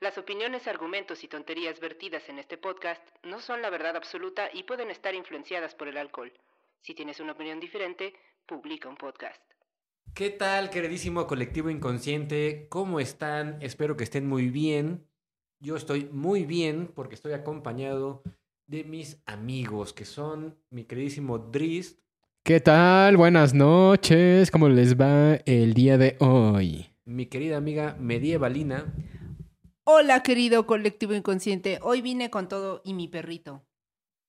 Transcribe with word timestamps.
Las 0.00 0.16
opiniones, 0.16 0.66
argumentos 0.66 1.22
y 1.24 1.28
tonterías 1.28 1.78
vertidas 1.78 2.26
en 2.30 2.38
este 2.38 2.56
podcast 2.56 3.02
no 3.22 3.38
son 3.38 3.60
la 3.60 3.68
verdad 3.68 3.96
absoluta 3.96 4.48
y 4.50 4.62
pueden 4.62 4.90
estar 4.90 5.14
influenciadas 5.14 5.74
por 5.74 5.88
el 5.88 5.98
alcohol. 5.98 6.32
Si 6.80 6.94
tienes 6.94 7.20
una 7.20 7.32
opinión 7.32 7.60
diferente, 7.60 8.14
publica 8.46 8.88
un 8.88 8.96
podcast. 8.96 9.42
¿Qué 10.14 10.30
tal, 10.30 10.70
queridísimo 10.70 11.26
colectivo 11.26 11.68
inconsciente? 11.68 12.66
¿Cómo 12.70 12.98
están? 12.98 13.58
Espero 13.60 13.98
que 13.98 14.04
estén 14.04 14.26
muy 14.26 14.48
bien. 14.48 15.06
Yo 15.58 15.76
estoy 15.76 16.08
muy 16.10 16.46
bien 16.46 16.90
porque 16.94 17.14
estoy 17.14 17.34
acompañado 17.34 18.22
de 18.66 18.84
mis 18.84 19.22
amigos, 19.26 19.92
que 19.92 20.06
son 20.06 20.56
mi 20.70 20.84
queridísimo 20.84 21.38
Drist. 21.38 22.00
¿Qué 22.42 22.60
tal? 22.60 23.18
Buenas 23.18 23.52
noches. 23.52 24.50
¿Cómo 24.50 24.70
les 24.70 24.98
va 24.98 25.34
el 25.44 25.74
día 25.74 25.98
de 25.98 26.16
hoy? 26.20 26.86
Mi 27.04 27.26
querida 27.26 27.58
amiga 27.58 27.98
Medievalina. 28.00 28.94
Hola, 29.92 30.22
querido 30.22 30.68
colectivo 30.68 31.14
inconsciente. 31.14 31.80
Hoy 31.82 32.00
vine 32.00 32.30
con 32.30 32.48
todo 32.48 32.80
y 32.84 32.94
mi 32.94 33.08
perrito. 33.08 33.66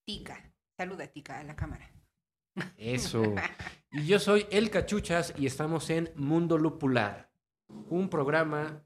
Tica. 0.07 0.52
Saluda, 0.75 1.05
Tica, 1.05 1.38
a 1.38 1.44
la 1.44 1.55
cámara. 1.55 1.88
Eso. 2.77 3.22
Y 3.91 4.08
yo 4.08 4.19
soy 4.19 4.47
El 4.49 4.71
Cachuchas 4.71 5.33
y 5.38 5.45
estamos 5.45 5.89
en 5.91 6.09
Mundo 6.16 6.58
Lupular. 6.58 7.30
Un 7.89 8.09
programa 8.09 8.81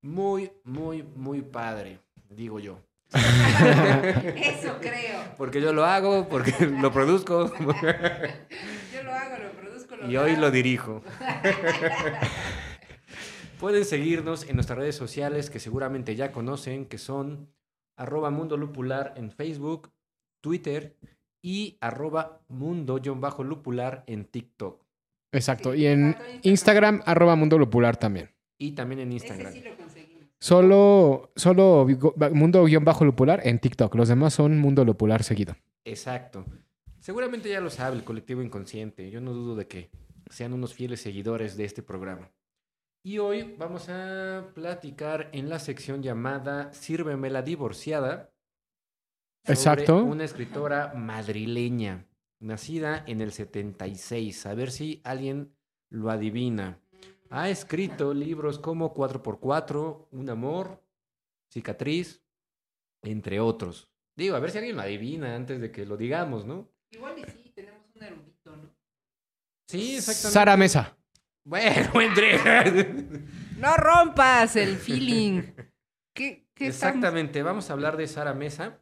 muy, 0.00 0.50
muy, 0.64 1.04
muy 1.04 1.42
padre, 1.42 2.00
digo 2.30 2.58
yo. 2.58 2.80
Eso 3.12 4.78
creo. 4.80 5.20
Porque 5.36 5.60
yo 5.60 5.72
lo 5.72 5.84
hago, 5.84 6.28
porque 6.28 6.52
lo 6.80 6.90
produzco. 6.90 7.52
Yo 7.56 9.02
lo 9.04 9.12
hago, 9.12 9.36
lo 9.44 9.52
produzco, 9.52 9.96
lo 9.96 10.10
Y 10.10 10.16
hoy 10.16 10.34
lo 10.34 10.50
dirijo. 10.50 11.02
Pueden 13.58 13.84
seguirnos 13.84 14.48
en 14.48 14.56
nuestras 14.56 14.78
redes 14.78 14.96
sociales 14.96 15.50
que 15.50 15.58
seguramente 15.58 16.14
ya 16.14 16.30
conocen, 16.30 16.86
que 16.86 16.98
son 16.98 17.48
arroba 17.96 18.30
mundo 18.30 18.56
lupular 18.56 19.14
en 19.16 19.30
Facebook, 19.30 19.90
Twitter 20.42 20.96
y 21.42 21.78
arroba 21.80 22.40
mundo-lupular 22.48 24.04
en 24.06 24.24
TikTok. 24.24 24.84
Exacto. 25.32 25.74
Y 25.74 25.86
en 25.86 26.16
Instagram, 26.42 27.02
arroba 27.04 27.36
Mundo 27.36 27.58
Lupular 27.58 27.96
también. 27.96 28.30
Y 28.58 28.72
también 28.72 29.00
en 29.00 29.08
Ese 29.12 29.26
Instagram. 29.26 29.52
sí 29.52 29.60
lo 29.60 29.76
conseguimos. 29.76 30.24
Solo, 30.38 31.32
solo 31.36 31.86
Mundo-Lupular 32.32 33.46
en 33.46 33.58
TikTok. 33.58 33.94
Los 33.94 34.08
demás 34.08 34.34
son 34.34 34.58
Mundo 34.58 34.84
Lupular 34.84 35.22
seguido. 35.22 35.56
Exacto. 35.84 36.44
Seguramente 37.00 37.48
ya 37.48 37.60
lo 37.60 37.70
sabe 37.70 37.96
el 37.96 38.04
colectivo 38.04 38.42
inconsciente. 38.42 39.10
Yo 39.10 39.20
no 39.20 39.32
dudo 39.32 39.56
de 39.56 39.66
que 39.66 39.90
sean 40.30 40.52
unos 40.52 40.74
fieles 40.74 41.00
seguidores 41.00 41.56
de 41.56 41.64
este 41.64 41.82
programa. 41.82 42.30
Y 43.06 43.20
hoy 43.20 43.54
vamos 43.56 43.88
a 43.88 44.50
platicar 44.52 45.30
en 45.32 45.48
la 45.48 45.60
sección 45.60 46.02
llamada 46.02 46.72
Sírveme 46.72 47.30
la 47.30 47.40
divorciada. 47.40 48.34
sobre 49.44 49.54
Exacto. 49.54 50.02
Una 50.02 50.24
escritora 50.24 50.92
madrileña, 50.92 52.04
nacida 52.40 53.04
en 53.06 53.20
el 53.20 53.30
76. 53.30 54.46
A 54.46 54.54
ver 54.54 54.72
si 54.72 55.02
alguien 55.04 55.54
lo 55.88 56.10
adivina. 56.10 56.80
Ha 57.30 57.48
escrito 57.48 58.12
libros 58.12 58.58
como 58.58 58.92
4x4, 58.92 60.08
Un 60.10 60.28
amor, 60.28 60.82
Cicatriz, 61.48 62.24
entre 63.02 63.38
otros. 63.38 63.88
Digo, 64.16 64.34
a 64.34 64.40
ver 64.40 64.50
si 64.50 64.58
alguien 64.58 64.74
lo 64.74 64.82
adivina 64.82 65.36
antes 65.36 65.60
de 65.60 65.70
que 65.70 65.86
lo 65.86 65.96
digamos, 65.96 66.44
¿no? 66.44 66.68
Igual 66.90 67.16
y 67.20 67.22
sí, 67.30 67.52
tenemos 67.54 67.86
un 67.94 68.02
erudito, 68.02 68.56
¿no? 68.56 68.68
Sí, 69.68 69.94
exactamente. 69.94 70.32
Sara 70.32 70.56
Mesa. 70.56 70.96
Bueno, 71.46 72.00
entre. 72.00 72.38
No 73.58 73.76
rompas 73.76 74.56
el 74.56 74.76
feeling. 74.76 75.42
¿Qué, 76.12 76.48
qué 76.54 76.66
estamos- 76.66 76.96
Exactamente, 76.96 77.42
vamos 77.44 77.70
a 77.70 77.74
hablar 77.74 77.96
de 77.96 78.08
Sara 78.08 78.34
Mesa, 78.34 78.80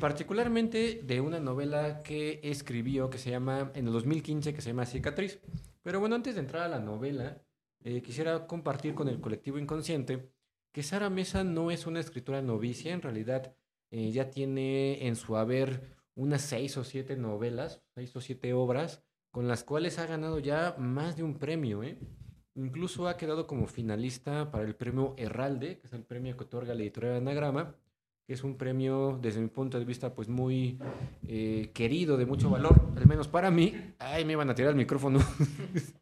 particularmente 0.00 1.02
de 1.04 1.20
una 1.20 1.38
novela 1.38 2.02
que 2.02 2.40
escribió 2.42 3.10
que 3.10 3.18
se 3.18 3.30
llama, 3.30 3.70
en 3.74 3.86
el 3.86 3.92
2015, 3.92 4.52
que 4.52 4.60
se 4.60 4.70
llama 4.70 4.86
Cicatriz. 4.86 5.40
Pero 5.82 6.00
bueno, 6.00 6.16
antes 6.16 6.34
de 6.34 6.40
entrar 6.40 6.62
a 6.64 6.68
la 6.68 6.80
novela, 6.80 7.40
eh, 7.84 8.02
quisiera 8.02 8.46
compartir 8.46 8.94
con 8.94 9.08
el 9.08 9.20
colectivo 9.20 9.58
inconsciente 9.58 10.32
que 10.72 10.82
Sara 10.82 11.10
Mesa 11.10 11.44
no 11.44 11.70
es 11.70 11.86
una 11.86 12.00
escritora 12.00 12.42
novicia, 12.42 12.92
en 12.92 13.02
realidad 13.02 13.54
eh, 13.92 14.10
ya 14.10 14.30
tiene 14.30 15.06
en 15.06 15.14
su 15.16 15.36
haber 15.36 15.96
unas 16.16 16.42
seis 16.42 16.76
o 16.76 16.82
siete 16.84 17.16
novelas, 17.16 17.82
seis 17.94 18.14
o 18.16 18.20
siete 18.20 18.52
obras, 18.52 19.02
con 19.30 19.48
las 19.48 19.64
cuales 19.64 19.98
ha 19.98 20.06
ganado 20.06 20.38
ya 20.38 20.74
más 20.78 21.16
de 21.16 21.22
un 21.22 21.38
premio, 21.38 21.82
¿eh? 21.82 21.98
Incluso 22.54 23.08
ha 23.08 23.16
quedado 23.16 23.46
como 23.46 23.66
finalista 23.66 24.50
para 24.50 24.64
el 24.64 24.74
premio 24.74 25.14
Herralde, 25.16 25.78
que 25.78 25.86
es 25.86 25.92
el 25.92 26.02
premio 26.04 26.36
que 26.36 26.44
otorga 26.44 26.74
la 26.74 26.82
editorial 26.82 27.16
Anagrama, 27.16 27.74
que 28.26 28.34
es 28.34 28.42
un 28.44 28.56
premio, 28.56 29.18
desde 29.22 29.40
mi 29.40 29.48
punto 29.48 29.78
de 29.78 29.84
vista, 29.84 30.14
pues 30.14 30.28
muy 30.28 30.78
eh, 31.26 31.70
querido, 31.72 32.16
de 32.16 32.26
mucho 32.26 32.50
valor, 32.50 32.74
al 32.96 33.06
menos 33.06 33.28
para 33.28 33.50
mí. 33.50 33.94
Ay, 33.98 34.24
me 34.24 34.32
iban 34.32 34.50
a 34.50 34.54
tirar 34.54 34.70
el 34.70 34.76
micrófono. 34.76 35.20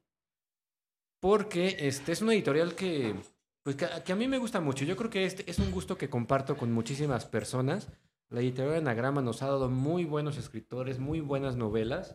Porque 1.21 1.77
este 1.81 2.13
es 2.13 2.23
una 2.23 2.33
editorial 2.33 2.75
que, 2.75 3.15
pues, 3.63 3.77
que, 3.77 3.87
a- 3.87 4.17
mí 4.17 4.29
me 4.29 4.39
gusta 4.39 4.61
mucho. 4.61 4.85
Yo 4.85 4.97
creo 4.97 5.11
que 5.11 5.25
este 5.25 5.51
es 5.51 5.59
un 5.59 5.71
gusto 5.71 5.99
que 5.99 6.09
comparto 6.09 6.57
con 6.57 6.73
muchísimas 6.73 7.27
personas. 7.27 7.91
La 8.31 8.41
editorial 8.41 8.77
Anagrama 8.77 9.21
nos 9.23 9.43
ha 9.43 9.47
dado 9.47 9.69
muy 9.69 10.05
buenos 10.05 10.37
escritores, 10.39 10.99
muy 10.99 11.21
buenas 11.21 11.57
novelas. 11.57 12.15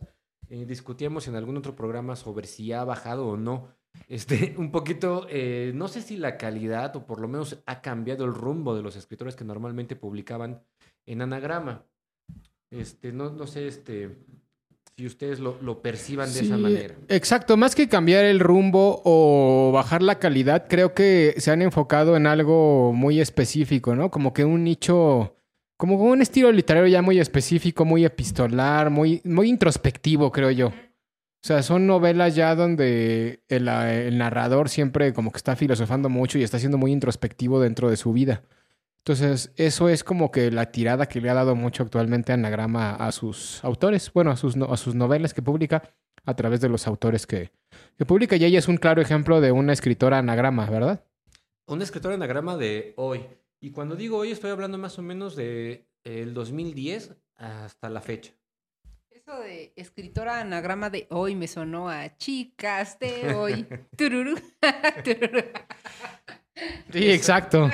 Eh, 0.54 0.66
discutíamos 0.66 1.26
en 1.26 1.34
algún 1.34 1.56
otro 1.56 1.74
programa 1.74 2.14
sobre 2.14 2.46
si 2.46 2.72
ha 2.72 2.84
bajado 2.84 3.26
o 3.26 3.36
no. 3.36 3.74
Este, 4.06 4.54
un 4.58 4.70
poquito, 4.70 5.26
eh, 5.28 5.72
no 5.74 5.88
sé 5.88 6.00
si 6.00 6.16
la 6.16 6.36
calidad 6.36 6.94
o 6.94 7.06
por 7.06 7.18
lo 7.20 7.26
menos 7.26 7.58
ha 7.66 7.80
cambiado 7.80 8.24
el 8.24 8.32
rumbo 8.32 8.76
de 8.76 8.82
los 8.82 8.94
escritores 8.94 9.34
que 9.34 9.42
normalmente 9.42 9.96
publicaban 9.96 10.62
en 11.06 11.22
Anagrama. 11.22 11.82
Este, 12.70 13.10
no, 13.10 13.30
no 13.30 13.48
sé, 13.48 13.66
este, 13.66 14.16
si 14.96 15.06
ustedes 15.06 15.40
lo, 15.40 15.60
lo 15.60 15.82
perciban 15.82 16.32
de 16.32 16.40
esa 16.40 16.56
manera. 16.56 16.94
Exacto, 17.08 17.56
más 17.56 17.74
que 17.74 17.88
cambiar 17.88 18.24
el 18.24 18.38
rumbo 18.38 19.02
o 19.04 19.72
bajar 19.72 20.04
la 20.04 20.20
calidad, 20.20 20.68
creo 20.68 20.94
que 20.94 21.34
se 21.38 21.50
han 21.50 21.62
enfocado 21.62 22.16
en 22.16 22.28
algo 22.28 22.92
muy 22.92 23.20
específico, 23.20 23.96
¿no? 23.96 24.08
Como 24.08 24.32
que 24.32 24.44
un 24.44 24.62
nicho, 24.62 25.34
como 25.76 25.96
un 25.96 26.22
estilo 26.22 26.50
literario 26.52 26.88
ya 26.88 27.02
muy 27.02 27.18
específico, 27.18 27.84
muy 27.84 28.04
epistolar, 28.04 28.90
muy, 28.90 29.20
muy 29.24 29.48
introspectivo, 29.48 30.30
creo 30.30 30.50
yo. 30.50 30.68
O 30.68 31.46
sea, 31.46 31.62
son 31.62 31.86
novelas 31.86 32.34
ya 32.34 32.54
donde 32.54 33.42
el, 33.48 33.68
el 33.68 34.16
narrador 34.16 34.68
siempre 34.68 35.12
como 35.12 35.30
que 35.30 35.36
está 35.36 35.56
filosofando 35.56 36.08
mucho 36.08 36.38
y 36.38 36.42
está 36.42 36.58
siendo 36.58 36.78
muy 36.78 36.92
introspectivo 36.92 37.60
dentro 37.60 37.90
de 37.90 37.96
su 37.96 38.12
vida. 38.12 38.42
Entonces, 38.98 39.52
eso 39.56 39.90
es 39.90 40.02
como 40.02 40.30
que 40.30 40.50
la 40.50 40.72
tirada 40.72 41.04
que 41.06 41.20
le 41.20 41.28
ha 41.28 41.34
dado 41.34 41.54
mucho 41.54 41.82
actualmente 41.82 42.32
Anagrama 42.32 42.94
a 42.94 43.12
sus 43.12 43.62
autores, 43.62 44.10
bueno, 44.14 44.30
a 44.30 44.36
sus, 44.36 44.56
a 44.56 44.76
sus 44.78 44.94
novelas 44.94 45.34
que 45.34 45.42
publica 45.42 45.82
a 46.24 46.34
través 46.34 46.62
de 46.62 46.70
los 46.70 46.86
autores 46.86 47.26
que, 47.26 47.50
que 47.98 48.06
publica. 48.06 48.36
Y 48.36 48.44
ella 48.46 48.58
es 48.58 48.66
un 48.66 48.78
claro 48.78 49.02
ejemplo 49.02 49.42
de 49.42 49.52
una 49.52 49.74
escritora 49.74 50.16
anagrama, 50.16 50.64
¿verdad? 50.70 51.04
Un 51.66 51.82
escritor 51.82 52.12
anagrama 52.12 52.56
de 52.56 52.94
hoy. 52.96 53.26
Y 53.64 53.70
cuando 53.70 53.96
digo 53.96 54.18
hoy, 54.18 54.30
estoy 54.30 54.50
hablando 54.50 54.76
más 54.76 54.98
o 54.98 55.02
menos 55.02 55.36
de 55.36 55.86
el 56.04 56.34
2010 56.34 57.16
hasta 57.36 57.88
la 57.88 58.02
fecha. 58.02 58.34
Eso 59.08 59.40
de 59.40 59.72
escritora 59.74 60.38
anagrama 60.38 60.90
de 60.90 61.06
hoy 61.08 61.34
me 61.34 61.48
sonó 61.48 61.88
a 61.88 62.14
chicas 62.18 62.98
de 62.98 63.34
hoy. 63.34 63.66
Tururú, 63.96 64.38
tururú. 65.02 65.40
Sí, 66.92 67.10
exacto. 67.10 67.70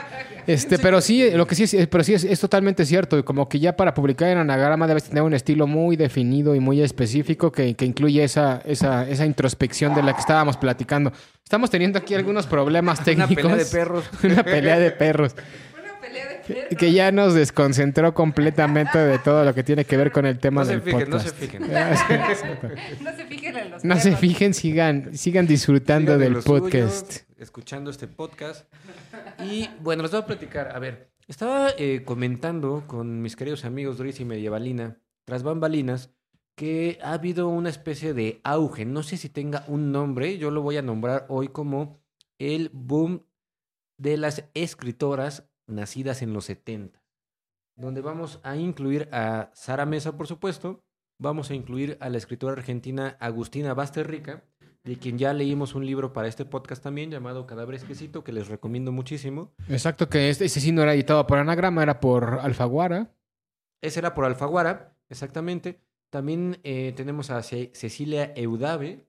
Este, 0.47 0.79
pero 0.79 1.01
sí, 1.01 1.29
lo 1.33 1.45
que 1.45 1.57
sí 1.57 1.65
es, 1.65 1.89
pero 1.89 2.05
sí 2.05 2.15
es, 2.15 2.23
es 2.23 2.39
totalmente 2.39 2.87
cierto. 2.87 3.25
Como 3.25 3.49
que 3.49 3.59
ya 3.59 3.77
para 3.77 3.93
publicar 3.93 4.29
en 4.29 4.39
anagrama 4.39 4.87
debes 4.87 5.09
tener 5.09 5.25
un 5.25 5.35
estilo 5.35 5.67
muy 5.67 5.97
definido 5.97 6.55
y 6.55 6.61
muy 6.61 6.81
específico 6.81 7.51
que, 7.51 7.75
que 7.75 7.85
incluye 7.85 8.23
esa, 8.23 8.63
esa, 8.65 9.09
esa 9.09 9.27
introspección 9.27 9.93
de 9.97 10.05
la 10.05 10.15
que 10.15 10.21
estábamos 10.21 10.57
platicando. 10.57 11.13
Estamos 11.43 11.69
teniendo 11.69 11.99
aquí 11.99 12.15
algunos 12.15 12.47
problemas 12.47 13.03
técnicos. 13.05 13.45
Una 13.45 13.57
pelea 13.57 13.65
de 13.65 13.65
perros. 13.67 14.11
Una 14.23 14.45
pelea 14.45 14.79
de 14.79 14.91
perros. 14.93 15.35
Que 16.79 16.93
ya 16.93 17.13
nos 17.13 17.35
desconcentró 17.35 18.15
completamente 18.15 18.99
de 18.99 19.19
todo 19.19 19.45
lo 19.45 19.55
que 19.55 19.63
tiene 19.63 19.85
que 19.85 19.97
ver 19.97 20.13
con 20.13 20.27
el 20.27 20.39
tema 20.39 20.63
No 20.63 20.67
se 20.67 20.73
del 20.73 20.83
fijen, 20.83 21.11
no 21.11 21.19
se 21.19 21.31
podcast. 21.31 21.39
fijen. 21.39 21.63
No 23.03 23.13
se 23.17 23.25
fijen 23.27 23.57
en 23.57 23.71
los 23.71 23.85
No 23.85 23.97
se 23.97 24.17
fijen, 24.17 24.55
sigan, 24.55 25.17
sigan 25.17 25.47
disfrutando 25.47 26.15
Sigan 26.17 26.33
del 26.35 26.43
suyo, 26.43 26.63
podcast. 26.65 27.17
escuchando 27.39 27.91
este 27.91 28.07
podcast. 28.09 28.67
Y 29.45 29.69
bueno, 29.81 30.03
les 30.03 30.13
voy 30.13 30.21
a 30.21 30.27
platicar. 30.27 30.75
A 30.75 30.79
ver, 30.79 31.11
Estaba 31.29 31.69
eh, 31.79 32.03
comentando 32.05 32.85
con 32.89 33.23
mis 33.23 33.37
queridos 33.37 33.65
amigos 33.65 33.99
Doris 33.99 34.19
y 34.19 34.25
Medievalina, 34.25 34.99
tras 35.25 35.43
bambalinas, 35.45 36.11
que 36.57 36.99
ha 37.03 37.13
habido 37.13 37.49
una 37.49 37.69
especie 37.71 38.15
de 38.15 38.41
auge. 38.43 38.85
No 38.85 39.03
sé 39.05 39.17
si 39.17 39.29
tenga 39.29 39.65
un 39.69 39.93
nombre, 39.93 40.39
yo 40.39 40.51
lo 40.51 40.61
voy 40.63 40.77
a 40.77 40.83
nombrar 40.83 41.27
hoy 41.29 41.49
como 41.49 42.01
el 42.41 42.71
boom 42.73 43.25
de 43.97 44.17
las 44.17 44.45
escritoras 44.55 45.49
nacidas 45.71 46.23
en 46.23 46.33
los 46.33 46.45
70, 46.47 47.03
donde 47.77 48.01
vamos 48.01 48.41
a 48.43 48.57
incluir 48.57 49.09
a 49.13 49.51
Sara 49.55 49.87
Mesa, 49.87 50.17
por 50.17 50.27
supuesto, 50.27 50.83
vamos 51.19 51.51
a 51.51 51.55
incluir 51.55 51.97
a 52.01 52.09
la 52.09 52.19
escritora 52.19 52.55
argentina 52.55 53.17
Agustina 53.21 53.75
Basterrica, 53.75 54.45
de 54.85 54.97
quien 54.97 55.19
ya 55.19 55.35
leímos 55.35 55.75
un 55.75 55.85
libro 55.85 56.13
para 56.15 56.27
este 56.29 56.47
podcast 56.47 56.83
también 56.83 57.11
llamado 57.11 57.47
Cadáver 57.47 57.75
Exquisito, 57.75 58.25
que 58.25 58.33
les 58.33 58.49
recomiendo 58.49 58.93
muchísimo. 58.93 59.53
Exacto, 59.69 60.09
que 60.09 60.31
este, 60.31 60.47
ese 60.47 60.61
sí 60.61 60.73
no 60.73 60.83
era 60.83 60.95
editado 60.95 61.27
por 61.27 61.37
Anagrama, 61.39 61.83
era 61.83 62.01
por 62.01 62.39
Alfaguara. 62.41 63.15
Ese 63.83 64.01
era 64.01 64.15
por 64.15 64.25
Alfaguara, 64.25 64.97
exactamente. 65.11 65.81
También 66.11 66.59
eh, 66.65 66.93
tenemos 66.97 67.31
a 67.31 67.43
Ce- 67.43 67.71
Cecilia 67.75 68.33
Eudave, 68.35 69.07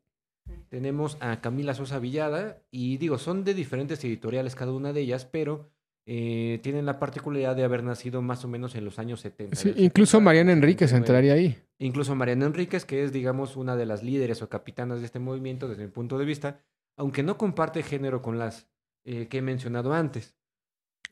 tenemos 0.69 1.17
a 1.21 1.39
Camila 1.39 1.73
Sosa 1.73 1.99
Villada, 1.99 2.61
y 2.69 2.97
digo, 2.97 3.17
son 3.17 3.43
de 3.45 3.53
diferentes 3.53 4.03
editoriales 4.03 4.55
cada 4.55 4.73
una 4.73 4.91
de 4.91 5.01
ellas, 5.01 5.25
pero 5.25 5.69
eh, 6.13 6.59
tienen 6.61 6.85
la 6.85 6.99
particularidad 6.99 7.55
de 7.55 7.63
haber 7.63 7.83
nacido 7.85 8.21
más 8.21 8.43
o 8.43 8.49
menos 8.49 8.75
en 8.75 8.83
los 8.83 8.99
años 8.99 9.21
70. 9.21 9.55
Sí, 9.55 9.69
incluso 9.77 10.17
70, 10.17 10.19
Mariana 10.25 10.51
Enríquez 10.51 10.89
79. 10.89 10.97
entraría 11.29 11.33
ahí. 11.33 11.63
Incluso 11.79 12.15
Mariana 12.15 12.47
Enríquez, 12.47 12.83
que 12.83 13.05
es, 13.05 13.13
digamos, 13.13 13.55
una 13.55 13.77
de 13.77 13.85
las 13.85 14.03
líderes 14.03 14.41
o 14.41 14.49
capitanas 14.49 14.99
de 14.99 15.05
este 15.05 15.19
movimiento 15.19 15.69
desde 15.69 15.85
mi 15.85 15.89
punto 15.91 16.17
de 16.17 16.25
vista, 16.25 16.59
aunque 16.97 17.23
no 17.23 17.37
comparte 17.37 17.81
género 17.81 18.21
con 18.21 18.37
las 18.37 18.67
eh, 19.05 19.27
que 19.29 19.37
he 19.37 19.41
mencionado 19.41 19.93
antes. 19.93 20.35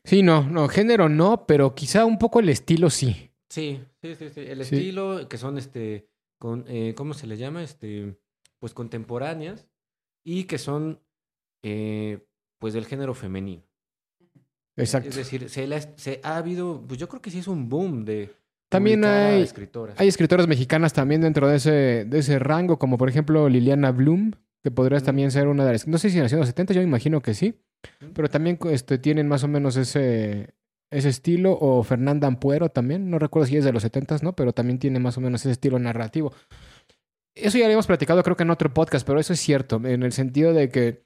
Sí, 0.04 0.22
no, 0.22 0.42
no, 0.46 0.68
género 0.68 1.08
no, 1.08 1.46
pero 1.46 1.74
quizá 1.74 2.04
un 2.04 2.18
poco 2.18 2.40
el 2.40 2.50
estilo 2.50 2.90
sí. 2.90 3.30
Sí, 3.48 3.80
sí, 4.02 4.14
sí, 4.16 4.28
sí. 4.28 4.40
El 4.40 4.62
Sí. 4.66 4.76
estilo, 4.76 5.28
que 5.30 5.38
son, 5.38 5.56
este, 5.56 6.08
con, 6.38 6.66
eh, 6.68 6.92
¿cómo 6.94 7.14
se 7.14 7.26
le 7.26 7.38
llama? 7.38 7.62
Este, 7.62 8.18
pues 8.58 8.74
contemporáneas 8.74 9.66
y 10.24 10.44
que 10.44 10.58
son, 10.58 11.00
eh, 11.62 12.18
pues, 12.58 12.74
del 12.74 12.84
género 12.84 13.14
femenino. 13.14 13.62
Exacto. 14.76 15.08
Es 15.08 15.16
decir, 15.16 15.48
se, 15.48 15.64
ha, 15.74 15.80
se 15.96 16.20
ha 16.22 16.36
habido, 16.36 16.82
pues 16.86 16.98
yo 16.98 17.08
creo 17.08 17.20
que 17.20 17.30
sí 17.30 17.38
es 17.40 17.48
un 17.48 17.68
boom 17.68 18.04
de 18.04 18.30
También 18.68 19.04
hay- 19.04 19.42
escritoras. 19.42 19.98
Hay 19.98 20.08
escritoras 20.08 20.46
mexicanas 20.46 20.92
también 20.92 21.20
dentro 21.20 21.48
de 21.48 21.56
ese, 21.56 22.04
de 22.06 22.18
ese 22.18 22.38
rango, 22.38 22.78
como 22.78 22.96
por 22.98 23.08
ejemplo 23.08 23.48
Liliana 23.48 23.90
Bloom, 23.90 24.32
que 24.62 24.70
podría 24.70 24.98
Ujú. 24.98 25.06
también 25.06 25.30
ser 25.30 25.48
una 25.48 25.64
de 25.64 25.72
las... 25.72 25.86
No 25.88 25.98
sé 25.98 26.10
si 26.10 26.18
nació 26.18 26.36
en 26.36 26.40
los 26.40 26.48
70, 26.48 26.74
yo 26.74 26.82
imagino 26.82 27.20
que 27.20 27.34
sí, 27.34 27.54
pero 28.14 28.28
también 28.28 28.58
este, 28.70 28.98
tienen 28.98 29.26
más 29.26 29.42
o 29.44 29.48
menos 29.48 29.76
ese, 29.76 30.54
ese 30.90 31.08
estilo, 31.08 31.56
o 31.60 31.82
Fernanda 31.82 32.26
Ampuero 32.28 32.68
también, 32.68 33.10
no 33.10 33.18
recuerdo 33.18 33.46
si 33.46 33.56
es 33.56 33.64
de 33.64 33.72
los 33.72 33.82
70, 33.82 34.18
¿no? 34.22 34.34
Pero 34.36 34.52
también 34.52 34.78
tiene 34.78 34.98
más 35.00 35.16
o 35.16 35.20
menos 35.20 35.40
ese 35.42 35.52
estilo 35.52 35.78
narrativo. 35.78 36.32
Eso 37.34 37.56
ya 37.56 37.60
lo 37.62 37.66
habíamos 37.66 37.86
platicado 37.86 38.22
creo 38.22 38.36
que 38.36 38.42
en 38.42 38.50
otro 38.50 38.74
podcast, 38.74 39.06
pero 39.06 39.18
eso 39.20 39.32
es 39.32 39.40
cierto, 39.40 39.80
en 39.84 40.02
el 40.02 40.12
sentido 40.12 40.52
de 40.52 40.68
que 40.68 41.04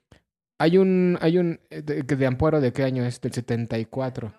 hay 0.59 0.79
un... 0.79 1.19
Hay 1.21 1.39
un 1.39 1.61
eh, 1.71 1.83
de, 1.83 2.27
Ampuero, 2.27 2.61
¿de 2.61 2.73
qué 2.73 2.83
año 2.85 3.05
es? 3.05 3.21
Del 3.21 3.33
74. 3.33 4.33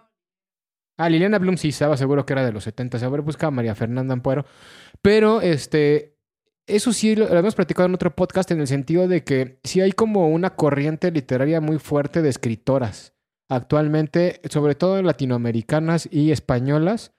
Ah, 0.97 1.09
Liliana 1.09 1.39
Bloom 1.39 1.57
sí 1.57 1.69
estaba 1.69 1.97
seguro 1.97 2.25
que 2.25 2.33
era 2.33 2.45
de 2.45 2.53
los 2.53 2.63
70. 2.63 3.05
A 3.05 3.09
ver, 3.09 3.21
busca 3.21 3.47
a 3.47 3.51
María 3.51 3.75
Fernanda 3.75 4.13
Ampuero. 4.13 4.45
Pero, 5.01 5.41
este, 5.41 6.17
eso 6.67 6.93
sí 6.93 7.15
lo, 7.15 7.27
lo 7.27 7.37
hemos 7.37 7.55
platicado 7.55 7.87
en 7.87 7.95
otro 7.95 8.15
podcast 8.15 8.49
en 8.51 8.59
el 8.61 8.67
sentido 8.67 9.07
de 9.07 9.23
que 9.23 9.59
sí 9.63 9.81
hay 9.81 9.91
como 9.91 10.29
una 10.29 10.55
corriente 10.55 11.11
literaria 11.11 11.61
muy 11.61 11.79
fuerte 11.79 12.21
de 12.21 12.29
escritoras 12.29 13.15
actualmente, 13.49 14.41
sobre 14.49 14.75
todo 14.75 15.01
latinoamericanas 15.01 16.07
y 16.11 16.31
españolas, 16.31 17.13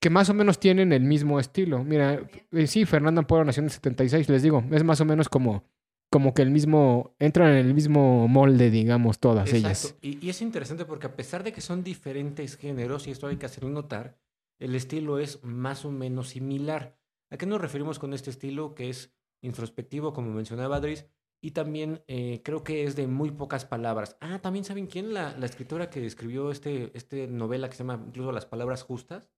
que 0.00 0.10
más 0.10 0.28
o 0.30 0.34
menos 0.34 0.58
tienen 0.58 0.92
el 0.92 1.02
mismo 1.02 1.40
estilo. 1.40 1.84
Mira, 1.84 2.20
eh, 2.52 2.66
sí, 2.66 2.84
Fernanda 2.84 3.20
Ampuero 3.20 3.44
nació 3.44 3.60
en 3.60 3.66
el 3.66 3.70
76, 3.70 4.28
les 4.28 4.42
digo, 4.42 4.64
es 4.70 4.84
más 4.84 5.00
o 5.00 5.04
menos 5.04 5.28
como, 5.28 5.64
como 6.12 6.34
que 6.34 6.42
el 6.42 6.50
mismo, 6.50 7.16
entran 7.18 7.52
en 7.52 7.66
el 7.66 7.72
mismo 7.72 8.28
molde, 8.28 8.68
digamos, 8.68 9.18
todas 9.18 9.50
ellas. 9.54 9.96
Y, 10.02 10.22
y 10.22 10.28
es 10.28 10.42
interesante 10.42 10.84
porque 10.84 11.06
a 11.06 11.16
pesar 11.16 11.42
de 11.42 11.54
que 11.54 11.62
son 11.62 11.82
diferentes 11.82 12.58
géneros, 12.58 13.06
y 13.06 13.12
esto 13.12 13.28
hay 13.28 13.38
que 13.38 13.46
hacerlo 13.46 13.70
notar, 13.70 14.18
el 14.58 14.74
estilo 14.74 15.18
es 15.18 15.42
más 15.42 15.86
o 15.86 15.90
menos 15.90 16.28
similar. 16.28 16.98
¿A 17.30 17.38
qué 17.38 17.46
nos 17.46 17.62
referimos 17.62 17.98
con 17.98 18.12
este 18.12 18.28
estilo? 18.28 18.74
Que 18.74 18.90
es 18.90 19.10
introspectivo, 19.40 20.12
como 20.12 20.32
mencionaba 20.32 20.76
Adris, 20.76 21.06
y 21.40 21.52
también 21.52 22.02
eh, 22.08 22.42
creo 22.44 22.62
que 22.62 22.84
es 22.84 22.94
de 22.94 23.06
muy 23.06 23.30
pocas 23.30 23.64
palabras. 23.64 24.18
Ah, 24.20 24.38
también 24.40 24.66
saben 24.66 24.88
quién, 24.88 25.14
la, 25.14 25.34
la 25.38 25.46
escritora 25.46 25.88
que 25.88 26.04
escribió 26.04 26.50
este, 26.50 26.90
este 26.92 27.26
novela 27.26 27.70
que 27.70 27.76
se 27.76 27.84
llama 27.84 28.04
incluso 28.06 28.32
Las 28.32 28.44
Palabras 28.44 28.82
Justas. 28.82 29.30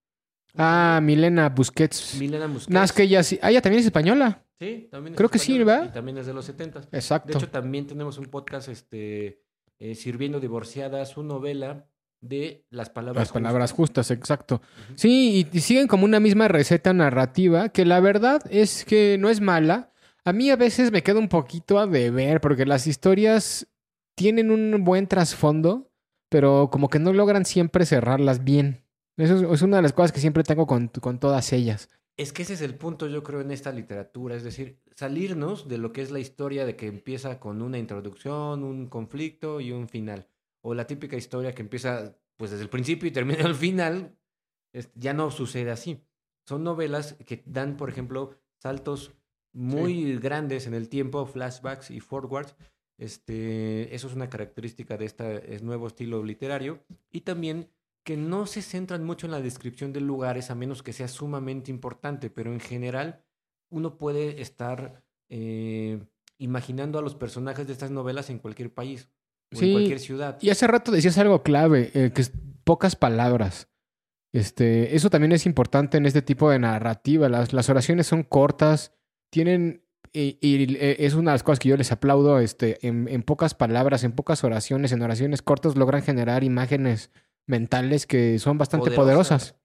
Ah, 0.56 1.00
Milena 1.02 1.48
Busquets. 1.48 2.16
Milena 2.18 2.46
Busquets. 2.46 2.82
Es 2.84 2.92
que 2.92 3.02
ella 3.04 3.22
sí. 3.22 3.38
Ah, 3.42 3.50
ella 3.50 3.60
también 3.60 3.80
es 3.80 3.86
española. 3.86 4.42
Sí, 4.60 4.88
también 4.90 5.14
es 5.14 5.16
Creo 5.18 5.28
que 5.28 5.38
sí, 5.38 5.58
¿verdad? 5.58 5.86
Y 5.90 5.92
también 5.92 6.18
es 6.18 6.26
de 6.26 6.32
los 6.34 6.44
70. 6.44 6.80
De 6.80 6.86
Exacto. 6.98 7.36
hecho, 7.36 7.48
también 7.48 7.86
tenemos 7.86 8.18
un 8.18 8.26
podcast, 8.26 8.68
este, 8.68 9.42
eh, 9.78 9.94
Sirviendo 9.94 10.38
Divorciada, 10.40 11.04
su 11.06 11.22
novela 11.24 11.86
de 12.20 12.64
las 12.70 12.88
palabras 12.88 13.20
Las 13.22 13.32
palabras 13.32 13.72
justas. 13.72 14.10
exacto. 14.10 14.62
Sí, 14.94 15.46
y, 15.52 15.56
y 15.58 15.60
siguen 15.60 15.88
como 15.88 16.04
una 16.04 16.20
misma 16.20 16.48
receta 16.48 16.92
narrativa 16.92 17.68
que 17.68 17.84
la 17.84 18.00
verdad 18.00 18.40
es 18.48 18.84
que 18.84 19.16
no 19.18 19.28
es 19.28 19.40
mala. 19.40 19.92
A 20.24 20.32
mí 20.32 20.50
a 20.50 20.56
veces 20.56 20.90
me 20.92 21.02
queda 21.02 21.18
un 21.18 21.28
poquito 21.28 21.78
a 21.78 21.86
deber 21.86 22.40
porque 22.40 22.64
las 22.64 22.86
historias 22.86 23.66
tienen 24.14 24.50
un 24.52 24.84
buen 24.84 25.06
trasfondo, 25.08 25.90
pero 26.30 26.70
como 26.70 26.88
que 26.88 26.98
no 27.00 27.12
logran 27.12 27.44
siempre 27.44 27.84
cerrarlas 27.84 28.42
bien. 28.44 28.83
Eso 29.16 29.36
es, 29.36 29.42
es 29.42 29.62
una 29.62 29.76
de 29.76 29.82
las 29.82 29.92
cosas 29.92 30.12
que 30.12 30.20
siempre 30.20 30.42
tengo 30.42 30.66
con, 30.66 30.88
con 30.88 31.18
todas 31.18 31.52
ellas. 31.52 31.88
Es 32.16 32.32
que 32.32 32.42
ese 32.42 32.54
es 32.54 32.60
el 32.60 32.76
punto, 32.76 33.06
yo 33.08 33.22
creo, 33.22 33.40
en 33.40 33.50
esta 33.50 33.72
literatura. 33.72 34.36
Es 34.36 34.44
decir, 34.44 34.78
salirnos 34.94 35.68
de 35.68 35.78
lo 35.78 35.92
que 35.92 36.00
es 36.02 36.10
la 36.10 36.20
historia 36.20 36.64
de 36.64 36.76
que 36.76 36.86
empieza 36.86 37.40
con 37.40 37.60
una 37.62 37.78
introducción, 37.78 38.62
un 38.62 38.86
conflicto 38.86 39.60
y 39.60 39.72
un 39.72 39.88
final. 39.88 40.28
O 40.62 40.74
la 40.74 40.86
típica 40.86 41.16
historia 41.16 41.54
que 41.54 41.62
empieza 41.62 42.16
pues 42.36 42.50
desde 42.50 42.64
el 42.64 42.70
principio 42.70 43.08
y 43.08 43.12
termina 43.12 43.44
al 43.44 43.54
final. 43.54 44.16
es- 44.72 44.90
ya 44.94 45.12
no 45.12 45.30
sucede 45.30 45.70
así. 45.70 46.00
Son 46.48 46.62
novelas 46.64 47.14
que 47.26 47.42
dan, 47.46 47.76
por 47.76 47.88
ejemplo, 47.88 48.36
saltos 48.60 49.12
muy 49.52 50.16
grandes 50.18 50.66
en 50.66 50.74
el 50.74 50.88
tiempo, 50.88 51.26
flashbacks 51.26 51.90
y 51.92 52.00
forwards. 52.00 52.56
Este, 52.98 53.94
eso 53.94 54.08
es 54.08 54.14
una 54.14 54.28
característica 54.30 54.96
de 54.96 55.04
este 55.04 55.58
nuevo 55.62 55.86
estilo 55.86 56.22
literario. 56.24 56.84
Y 57.12 57.20
también 57.22 57.68
que 58.04 58.16
no 58.18 58.46
se 58.46 58.62
centran 58.62 59.02
mucho 59.02 59.26
en 59.26 59.32
la 59.32 59.40
descripción 59.40 59.92
de 59.92 60.00
lugares 60.00 60.50
a 60.50 60.54
menos 60.54 60.82
que 60.82 60.92
sea 60.92 61.08
sumamente 61.08 61.70
importante, 61.70 62.28
pero 62.30 62.52
en 62.52 62.60
general 62.60 63.22
uno 63.70 63.96
puede 63.96 64.42
estar 64.42 65.02
eh, 65.30 66.04
imaginando 66.38 66.98
a 66.98 67.02
los 67.02 67.14
personajes 67.14 67.66
de 67.66 67.72
estas 67.72 67.90
novelas 67.90 68.28
en 68.28 68.38
cualquier 68.38 68.72
país 68.72 69.08
o 69.52 69.56
Sí, 69.56 69.68
en 69.68 69.72
cualquier 69.72 70.00
ciudad. 70.00 70.38
Y 70.42 70.50
hace 70.50 70.66
rato 70.66 70.92
decías 70.92 71.16
algo 71.16 71.42
clave, 71.42 71.90
eh, 71.94 72.12
que 72.14 72.20
es 72.20 72.32
pocas 72.64 72.94
palabras. 72.94 73.68
Este, 74.32 74.94
eso 74.94 75.08
también 75.10 75.32
es 75.32 75.46
importante 75.46 75.96
en 75.96 76.06
este 76.06 76.20
tipo 76.20 76.50
de 76.50 76.58
narrativa. 76.58 77.28
Las, 77.28 77.52
las 77.52 77.70
oraciones 77.70 78.06
son 78.06 78.22
cortas, 78.22 78.92
tienen, 79.30 79.82
y, 80.12 80.38
y, 80.42 80.76
eh, 80.76 80.96
es 80.98 81.14
una 81.14 81.30
de 81.30 81.34
las 81.36 81.42
cosas 81.42 81.58
que 81.58 81.70
yo 81.70 81.76
les 81.76 81.90
aplaudo, 81.90 82.38
este, 82.38 82.86
en, 82.86 83.08
en 83.08 83.22
pocas 83.22 83.54
palabras, 83.54 84.04
en 84.04 84.12
pocas 84.12 84.44
oraciones, 84.44 84.92
en 84.92 85.00
oraciones 85.00 85.40
cortas, 85.40 85.76
logran 85.76 86.02
generar 86.02 86.44
imágenes 86.44 87.10
mentales 87.46 88.06
que 88.06 88.38
son 88.38 88.58
bastante 88.58 88.90
Poderosas. 88.90 89.52
poderosas. 89.52 89.60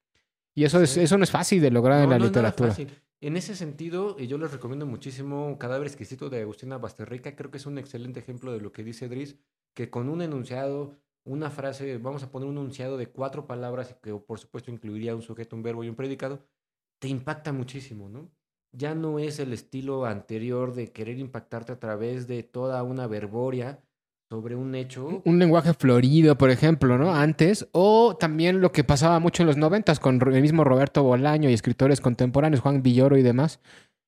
Y 0.56 0.64
eso, 0.66 0.82
es, 0.82 0.90
Sí. 0.92 1.02
eso 1.02 1.18
no 1.18 1.24
es 1.24 1.32
fácil 1.32 1.62
de 1.62 1.72
lograr 1.72 2.04
en 2.04 2.10
la 2.10 2.18
no 2.20 2.26
es 2.26 2.32
nada 2.32 2.50
literatura. 2.50 2.70
fácil. 2.70 2.90
En 3.22 3.36
ese 3.38 3.56
sentido, 3.56 4.16
y 4.18 4.28
yo 4.28 4.38
les 4.38 4.52
recomiendo 4.52 4.86
muchísimo 4.86 5.58
Cadáver 5.60 5.88
Exquisito 5.88 6.30
de 6.30 6.42
Agustina 6.42 6.78
Basterrica. 6.78 7.36
Creo 7.36 7.52
que 7.52 7.58
es 7.58 7.66
un 7.66 7.78
excelente 7.78 8.20
ejemplo 8.20 8.52
de 8.54 8.62
lo 8.62 8.72
que 8.72 8.84
dice 8.84 9.08
Dries, 9.10 9.36
que 9.74 9.90
con 9.90 10.08
un 10.10 10.22
enunciado, 10.22 10.96
una 11.26 11.50
frase, 11.50 11.98
vamos 11.98 12.24
a 12.24 12.32
poner 12.32 12.48
un 12.48 12.58
enunciado 12.58 12.98
de 12.98 13.08
cuatro 13.08 13.46
palabras, 13.46 13.96
que 14.02 14.14
por 14.14 14.40
supuesto 14.40 14.72
incluiría 14.72 15.16
un 15.16 15.22
sujeto, 15.22 15.56
un 15.56 15.64
verbo 15.64 15.84
y 15.84 15.90
un 15.90 15.96
predicado, 15.96 16.46
te 17.00 17.08
impacta 17.10 17.52
muchísimo, 17.52 18.10
¿no? 18.10 18.30
Ya 18.72 18.96
no 18.96 19.20
es 19.20 19.40
el 19.40 19.52
estilo 19.52 20.06
anterior 20.06 20.74
de 20.74 20.92
querer 20.92 21.18
impactarte 21.20 21.72
a 21.74 21.80
través 21.80 22.28
de 22.28 22.44
toda 22.44 22.82
una 22.84 23.08
verboria 23.08 23.80
sobre 24.30 24.56
un 24.56 24.76
hecho. 24.76 25.24
Un 25.26 25.40
lenguaje 25.40 25.74
florido, 25.74 26.38
por 26.38 26.52
ejemplo, 26.52 26.98
¿no? 27.00 27.16
Antes. 27.16 27.68
O 27.72 28.16
también 28.16 28.62
lo 28.62 28.72
que 28.72 28.84
pasaba 28.84 29.20
mucho 29.20 29.42
en 29.42 29.48
los 29.48 29.58
noventas 29.58 30.00
con 30.00 30.22
el 30.22 30.42
mismo 30.42 30.64
Roberto 30.64 31.02
Bolaño 31.02 31.50
y 31.50 31.54
escritores 31.54 32.00
contemporáneos, 32.00 32.62
Juan 32.62 32.84
Villoro 32.84 33.18
y 33.18 33.24
demás, 33.24 33.60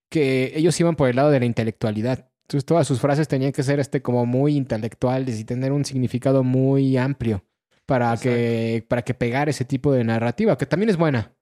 que 0.09 0.53
ellos 0.55 0.79
iban 0.79 0.95
por 0.95 1.09
el 1.09 1.15
lado 1.15 1.31
de 1.31 1.39
la 1.39 1.45
intelectualidad. 1.45 2.29
Entonces 2.43 2.65
todas 2.65 2.85
sus 2.85 2.99
frases 2.99 3.27
tenían 3.27 3.51
que 3.51 3.63
ser 3.63 3.79
este 3.79 4.01
como 4.03 4.25
muy 4.27 4.55
intelectuales 4.55 5.39
y 5.39 5.45
tener 5.45 5.71
un 5.71 5.85
significado 5.85 6.43
muy 6.43 6.97
amplio 6.97 7.43
para 7.87 8.15
que, 8.17 8.85
para 8.87 9.01
que 9.01 9.13
pegar 9.15 9.49
ese 9.49 9.65
tipo 9.65 9.91
de 9.91 10.03
narrativa, 10.03 10.57
que 10.57 10.67
también 10.67 10.89
es 10.89 10.97
buena. 10.97 11.33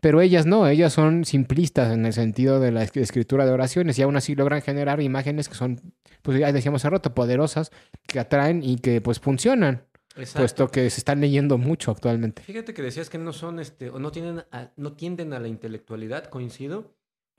Pero 0.00 0.20
ellas 0.20 0.46
no, 0.46 0.66
ellas 0.68 0.92
son 0.92 1.24
simplistas 1.24 1.92
en 1.92 2.06
el 2.06 2.12
sentido 2.12 2.60
de 2.60 2.72
la 2.72 2.82
es- 2.82 2.96
escritura 2.96 3.44
de 3.46 3.52
oraciones 3.52 3.98
y 3.98 4.02
aún 4.02 4.16
así 4.16 4.34
logran 4.34 4.62
generar 4.62 5.00
imágenes 5.00 5.48
que 5.48 5.54
son, 5.54 5.80
pues 6.22 6.38
ya 6.38 6.52
decíamos 6.52 6.82
hace 6.82 6.90
rato, 6.90 7.14
poderosas, 7.14 7.70
que 8.06 8.18
atraen 8.20 8.62
y 8.62 8.76
que 8.76 9.00
pues 9.00 9.20
funcionan. 9.20 9.84
Exacto. 10.18 10.38
puesto 10.38 10.68
que 10.68 10.88
se 10.88 11.00
están 11.00 11.20
leyendo 11.20 11.58
mucho 11.58 11.90
actualmente. 11.90 12.40
Fíjate 12.42 12.72
que 12.72 12.80
decías 12.80 13.10
que 13.10 13.18
no 13.18 13.34
son, 13.34 13.60
este, 13.60 13.90
o 13.90 13.98
no 13.98 14.10
tienen, 14.12 14.44
a- 14.50 14.72
no 14.76 14.94
tienden 14.94 15.34
a 15.34 15.40
la 15.40 15.48
intelectualidad, 15.48 16.30
coincido, 16.30 16.94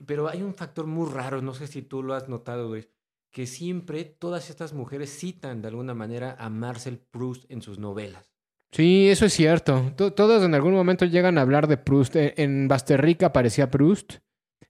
pero 0.06 0.28
hay 0.28 0.42
un 0.42 0.54
factor 0.54 0.86
muy 0.86 1.10
raro, 1.10 1.42
no 1.42 1.54
sé 1.54 1.66
si 1.66 1.82
tú 1.82 2.04
lo 2.04 2.14
has 2.14 2.28
notado, 2.28 2.68
güey, 2.68 2.88
que 3.32 3.48
siempre 3.48 4.04
todas 4.04 4.48
estas 4.48 4.74
mujeres 4.74 5.10
citan 5.10 5.60
de 5.60 5.66
alguna 5.66 5.92
manera 5.94 6.36
a 6.38 6.50
Marcel 6.50 6.98
Proust 6.98 7.50
en 7.50 7.62
sus 7.62 7.80
novelas. 7.80 8.32
Sí, 8.72 9.08
eso 9.08 9.26
es 9.26 9.32
cierto. 9.32 9.92
To- 9.96 10.12
Todos 10.12 10.42
en 10.44 10.54
algún 10.54 10.74
momento 10.74 11.04
llegan 11.06 11.38
a 11.38 11.40
hablar 11.42 11.66
de 11.68 11.76
Proust. 11.78 12.16
E- 12.16 12.34
En 12.36 12.68
Basterrica 12.68 13.26
aparecía 13.26 13.70
Proust, 13.70 14.14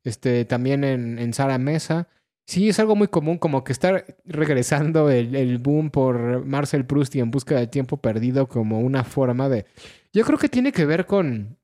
este, 0.04 0.44
también 0.44 0.84
en, 0.84 1.18
en 1.18 1.32
Sara 1.34 1.58
Mesa. 1.58 2.08
Sí, 2.46 2.68
es 2.70 2.78
algo 2.78 2.96
muy 2.96 3.08
común, 3.08 3.36
como 3.38 3.62
que 3.62 3.72
está 3.72 4.04
regresando 4.24 5.10
el, 5.10 5.34
el 5.36 5.58
boom 5.58 5.90
por 5.90 6.44
Marcel 6.46 6.86
Proust 6.86 7.14
y 7.16 7.20
en 7.20 7.30
busca 7.30 7.56
de 7.56 7.66
tiempo 7.66 7.98
perdido 7.98 8.46
como 8.48 8.80
una 8.80 9.04
forma 9.04 9.48
de... 9.50 9.66
Yo 10.14 10.24
creo 10.24 10.38
que 10.38 10.48
tiene 10.48 10.72
que 10.72 10.86
ver 10.86 11.04
con... 11.04 11.58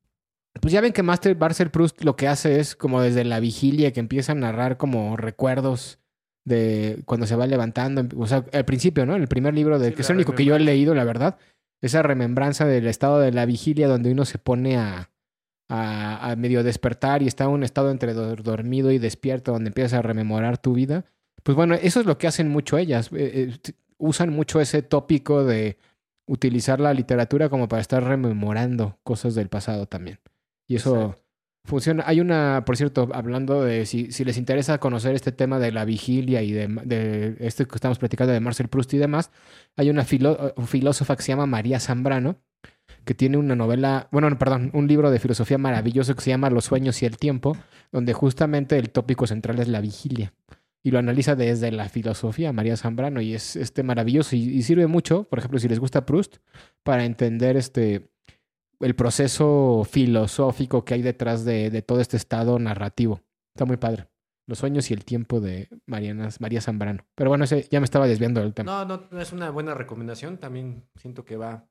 Pues 0.60 0.72
ya 0.72 0.80
ven 0.82 0.92
que 0.92 1.02
Master 1.02 1.36
Marcel 1.38 1.70
Proust 1.70 2.04
lo 2.04 2.16
que 2.16 2.28
hace 2.28 2.60
es 2.60 2.76
como 2.76 3.00
desde 3.00 3.24
la 3.24 3.40
vigilia 3.40 3.92
que 3.92 4.00
empieza 4.00 4.32
a 4.32 4.36
narrar 4.36 4.76
como 4.76 5.16
recuerdos 5.16 5.98
de 6.44 7.00
cuando 7.06 7.26
se 7.26 7.34
va 7.34 7.46
levantando. 7.46 8.06
O 8.20 8.26
sea, 8.26 8.44
al 8.52 8.64
principio, 8.66 9.06
¿no? 9.06 9.16
El 9.16 9.26
primer 9.26 9.54
libro 9.54 9.78
de 9.78 9.88
Sí, 9.88 9.94
que 9.96 10.02
es 10.02 10.10
el 10.10 10.16
único 10.16 10.32
que 10.34 10.44
yo 10.44 10.54
he 10.54 10.60
leído, 10.60 10.94
la 10.94 11.04
verdad. 11.04 11.38
Esa 11.80 12.02
remembranza 12.02 12.66
del 12.66 12.86
estado 12.86 13.20
de 13.20 13.32
la 13.32 13.46
vigilia 13.46 13.88
donde 13.88 14.10
uno 14.10 14.24
se 14.24 14.38
pone 14.38 14.76
a, 14.76 15.10
a, 15.68 16.34
medio 16.36 16.62
despertar 16.62 17.22
y 17.22 17.26
está 17.26 17.44
en 17.44 17.50
un 17.50 17.62
estado 17.64 17.90
entre 17.90 18.14
dor- 18.14 18.42
dormido 18.42 18.90
y 18.90 18.98
despierto 18.98 19.52
donde 19.52 19.68
empiezas 19.68 19.94
a 19.94 20.02
rememorar 20.02 20.58
tu 20.58 20.74
vida. 20.74 21.04
Pues 21.42 21.56
bueno, 21.56 21.74
eso 21.74 22.00
es 22.00 22.06
lo 22.06 22.16
que 22.16 22.26
hacen 22.26 22.48
mucho 22.48 22.78
ellas. 22.78 23.10
Eh, 23.12 23.50
eh, 23.64 23.72
usan 23.98 24.30
mucho 24.30 24.60
ese 24.60 24.82
tópico 24.82 25.44
de 25.44 25.76
utilizar 26.26 26.80
la 26.80 26.94
literatura 26.94 27.48
como 27.50 27.68
para 27.68 27.82
estar 27.82 28.02
rememorando 28.02 28.98
cosas 29.02 29.34
del 29.34 29.48
pasado 29.48 29.86
también. 29.86 30.20
Y 30.66 30.76
eso. 30.76 31.18
Funciona. 31.64 32.04
Hay 32.06 32.20
una, 32.20 32.64
por 32.64 32.76
cierto, 32.76 33.08
hablando 33.12 33.62
de 33.62 33.86
si, 33.86 34.12
si 34.12 34.24
les 34.24 34.36
interesa 34.36 34.78
conocer 34.78 35.14
este 35.14 35.32
tema 35.32 35.58
de 35.58 35.72
la 35.72 35.84
vigilia 35.84 36.42
y 36.42 36.52
de, 36.52 36.68
de 36.84 37.36
este 37.40 37.66
que 37.66 37.74
estamos 37.74 37.98
platicando 37.98 38.32
de 38.32 38.40
Marcel 38.40 38.68
Proust 38.68 38.92
y 38.94 38.98
demás, 38.98 39.30
hay 39.76 39.90
una 39.90 40.04
filo- 40.04 40.54
filósofa 40.66 41.16
que 41.16 41.22
se 41.22 41.32
llama 41.32 41.46
María 41.46 41.80
Zambrano, 41.80 42.36
que 43.04 43.14
tiene 43.14 43.36
una 43.36 43.56
novela, 43.56 44.08
bueno, 44.12 44.30
no, 44.30 44.38
perdón, 44.38 44.70
un 44.72 44.86
libro 44.88 45.10
de 45.10 45.18
filosofía 45.18 45.58
maravilloso 45.58 46.14
que 46.14 46.22
se 46.22 46.30
llama 46.30 46.50
Los 46.50 46.66
sueños 46.66 47.02
y 47.02 47.06
el 47.06 47.18
tiempo, 47.18 47.56
donde 47.92 48.12
justamente 48.12 48.78
el 48.78 48.90
tópico 48.90 49.26
central 49.26 49.58
es 49.58 49.68
la 49.68 49.80
vigilia. 49.80 50.32
Y 50.82 50.90
lo 50.90 50.98
analiza 50.98 51.34
desde 51.34 51.72
la 51.72 51.88
filosofía, 51.88 52.52
María 52.52 52.76
Zambrano, 52.76 53.22
y 53.22 53.34
es 53.34 53.56
este 53.56 53.82
maravilloso 53.82 54.36
y 54.36 54.62
sirve 54.62 54.86
mucho, 54.86 55.24
por 55.24 55.38
ejemplo, 55.38 55.58
si 55.58 55.66
les 55.66 55.80
gusta 55.80 56.04
Proust, 56.04 56.36
para 56.82 57.06
entender 57.06 57.56
este 57.56 58.10
el 58.84 58.94
proceso 58.94 59.86
filosófico 59.88 60.84
que 60.84 60.94
hay 60.94 61.02
detrás 61.02 61.44
de, 61.44 61.70
de 61.70 61.82
todo 61.82 62.00
este 62.00 62.16
estado 62.16 62.58
narrativo. 62.58 63.20
Está 63.54 63.64
muy 63.64 63.76
padre. 63.76 64.08
Los 64.46 64.58
sueños 64.58 64.90
y 64.90 64.94
el 64.94 65.04
tiempo 65.04 65.40
de 65.40 65.68
Mariana, 65.86 66.28
María 66.38 66.60
Zambrano. 66.60 67.04
Pero 67.14 67.30
bueno, 67.30 67.44
ese 67.44 67.66
ya 67.70 67.80
me 67.80 67.84
estaba 67.84 68.06
desviando 68.06 68.40
del 68.40 68.52
tema. 68.52 68.84
No, 68.84 69.08
no, 69.10 69.20
es 69.20 69.32
una 69.32 69.50
buena 69.50 69.74
recomendación, 69.74 70.38
también 70.38 70.84
siento 70.96 71.24
que 71.24 71.36
va 71.36 71.66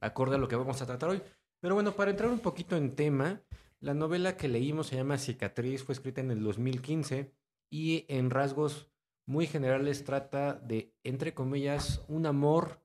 acorde 0.00 0.36
a 0.36 0.38
lo 0.38 0.46
que 0.46 0.56
vamos 0.56 0.80
a 0.80 0.86
tratar 0.86 1.10
hoy. 1.10 1.22
Pero 1.60 1.74
bueno, 1.74 1.92
para 1.92 2.10
entrar 2.10 2.30
un 2.30 2.38
poquito 2.38 2.76
en 2.76 2.94
tema, 2.94 3.40
la 3.80 3.94
novela 3.94 4.36
que 4.36 4.48
leímos 4.48 4.88
se 4.88 4.96
llama 4.96 5.18
Cicatriz, 5.18 5.82
fue 5.82 5.94
escrita 5.94 6.20
en 6.20 6.30
el 6.30 6.42
2015 6.42 7.32
y 7.70 8.04
en 8.08 8.30
rasgos 8.30 8.88
muy 9.26 9.46
generales 9.46 10.04
trata 10.04 10.54
de, 10.54 10.94
entre 11.02 11.34
comillas, 11.34 12.04
un 12.08 12.26
amor, 12.26 12.81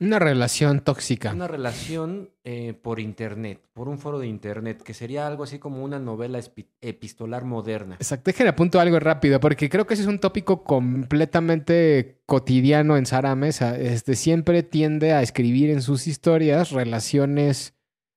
Una 0.00 0.18
relación 0.18 0.80
tóxica. 0.80 1.30
una 1.34 1.46
relación 1.46 2.30
eh, 2.42 2.72
por 2.72 3.00
internet, 3.00 3.60
por 3.74 3.86
un 3.86 3.98
foro 3.98 4.18
de 4.18 4.26
internet, 4.26 4.82
que 4.82 4.94
sería 4.94 5.26
algo 5.26 5.44
así 5.44 5.58
como 5.58 5.84
una 5.84 5.98
novela 5.98 6.40
epistolar 6.80 7.44
moderna. 7.44 7.96
Exacto, 7.96 8.30
dejen 8.30 8.48
apunto 8.48 8.80
algo 8.80 8.98
rápido, 8.98 9.40
porque 9.40 9.68
creo 9.68 9.86
que 9.86 9.92
ese 9.92 10.04
es 10.04 10.08
un 10.08 10.18
tópico 10.18 10.64
completamente 10.64 12.22
cotidiano 12.24 12.96
en 12.96 13.04
Sara 13.04 13.34
Mesa. 13.34 13.76
Este, 13.78 14.16
siempre 14.16 14.62
tiende 14.62 15.12
a 15.12 15.20
escribir 15.20 15.68
en 15.68 15.82
sus 15.82 16.06
historias 16.06 16.70
relaciones 16.70 17.74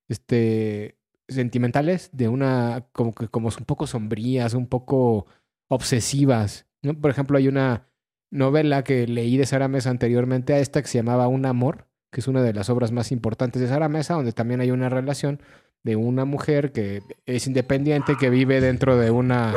este, 0.08 0.98
sentimentales 1.28 2.12
de 2.14 2.30
una, 2.30 2.88
como 2.94 3.14
que 3.14 3.28
como 3.28 3.50
un 3.50 3.66
poco 3.66 3.88
sombrías, 3.88 4.54
un 4.54 4.68
poco 4.68 5.26
obsesivas. 5.68 6.66
¿no? 6.82 6.94
Por 6.94 7.12
ejemplo, 7.12 7.38
hay 7.38 7.50
una 7.50 7.90
novela 8.34 8.84
que 8.84 9.08
leí 9.08 9.38
de 9.38 9.46
Sara 9.46 9.68
Mesa 9.68 9.92
anteriormente 9.92 10.54
a 10.54 10.60
esta 10.60 10.82
que 10.82 10.88
se 10.88 10.98
llamaba 10.98 11.28
Un 11.28 11.46
amor, 11.46 11.88
que 12.12 12.20
es 12.20 12.28
una 12.28 12.42
de 12.42 12.52
las 12.54 12.70
obras 12.70 12.92
más 12.92 13.12
importantes 13.12 13.62
de 13.62 13.68
Sara 13.68 13.88
Mesa, 13.90 14.16
donde 14.16 14.34
también 14.34 14.60
hay 14.60 14.72
una 14.72 14.90
relación 14.90 15.40
de 15.84 15.96
una 15.96 16.26
mujer 16.26 16.72
que 16.72 17.02
es 17.26 17.46
independiente, 17.48 18.16
que 18.18 18.30
vive 18.30 18.60
dentro 18.60 18.98
de 18.98 19.12
una. 19.12 19.54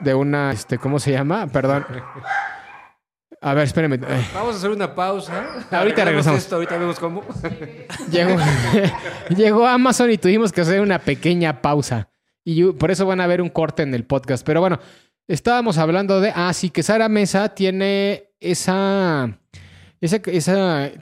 de 0.00 0.14
una. 0.14 0.50
Este, 0.52 0.78
¿Cómo 0.78 0.98
se 0.98 1.12
llama? 1.12 1.46
Perdón. 1.46 1.86
A 3.40 3.54
ver, 3.54 3.64
espérenme. 3.64 3.96
Eh, 3.96 4.26
Vamos 4.34 4.54
a 4.54 4.58
hacer 4.58 4.70
una 4.70 4.92
pausa. 4.94 5.66
Ahorita 5.70 6.04
regresamos. 6.04 6.40
Esto, 6.40 6.56
ahorita 6.56 6.78
vemos 6.78 6.98
cómo. 6.98 7.22
Llegó, 8.10 8.36
llegó 9.36 9.66
Amazon 9.66 10.10
y 10.10 10.18
tuvimos 10.18 10.50
que 10.50 10.62
hacer 10.62 10.80
una 10.80 10.98
pequeña 10.98 11.62
pausa. 11.62 12.08
Y 12.42 12.64
por 12.72 12.90
eso 12.90 13.06
van 13.06 13.20
a 13.20 13.26
ver 13.26 13.40
un 13.42 13.50
corte 13.50 13.82
en 13.82 13.94
el 13.94 14.04
podcast. 14.04 14.44
Pero 14.44 14.60
bueno, 14.60 14.80
estábamos 15.28 15.78
hablando 15.78 16.20
de. 16.20 16.32
Ah, 16.34 16.52
sí, 16.52 16.70
que 16.70 16.82
Sara 16.82 17.08
Mesa 17.08 17.54
tiene 17.54 18.30
esa. 18.40 19.38
Ese, 20.00 20.20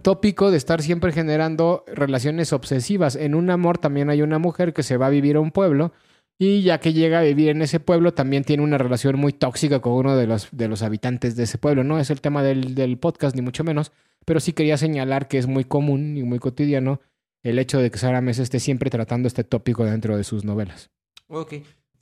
tópico 0.02 0.50
de 0.50 0.56
estar 0.56 0.80
siempre 0.80 1.12
generando 1.12 1.84
relaciones 1.88 2.52
obsesivas. 2.52 3.16
En 3.16 3.34
un 3.34 3.50
amor 3.50 3.78
también 3.78 4.08
hay 4.08 4.22
una 4.22 4.38
mujer 4.38 4.72
que 4.72 4.82
se 4.82 4.96
va 4.96 5.06
a 5.06 5.10
vivir 5.10 5.36
a 5.36 5.40
un 5.40 5.50
pueblo 5.50 5.92
y 6.38 6.62
ya 6.62 6.78
que 6.78 6.92
llega 6.92 7.18
a 7.18 7.22
vivir 7.22 7.48
en 7.50 7.62
ese 7.62 7.80
pueblo 7.80 8.14
también 8.14 8.44
tiene 8.44 8.62
una 8.62 8.78
relación 8.78 9.18
muy 9.18 9.32
tóxica 9.32 9.80
con 9.80 9.94
uno 9.94 10.16
de 10.16 10.26
los, 10.26 10.48
de 10.52 10.68
los 10.68 10.82
habitantes 10.82 11.36
de 11.36 11.42
ese 11.42 11.58
pueblo. 11.58 11.84
No 11.84 11.98
es 11.98 12.10
el 12.10 12.20
tema 12.20 12.42
del, 12.42 12.74
del 12.74 12.96
podcast 12.96 13.34
ni 13.34 13.42
mucho 13.42 13.64
menos, 13.64 13.92
pero 14.24 14.40
sí 14.40 14.52
quería 14.52 14.76
señalar 14.76 15.28
que 15.28 15.38
es 15.38 15.46
muy 15.48 15.64
común 15.64 16.16
y 16.16 16.22
muy 16.22 16.38
cotidiano 16.38 17.00
el 17.42 17.58
hecho 17.58 17.78
de 17.78 17.90
que 17.90 17.98
Sara 17.98 18.20
Mesa 18.20 18.42
esté 18.42 18.58
siempre 18.58 18.90
tratando 18.90 19.28
este 19.28 19.44
tópico 19.44 19.84
dentro 19.84 20.16
de 20.16 20.24
sus 20.24 20.44
novelas. 20.44 20.90
Ok. 21.28 21.54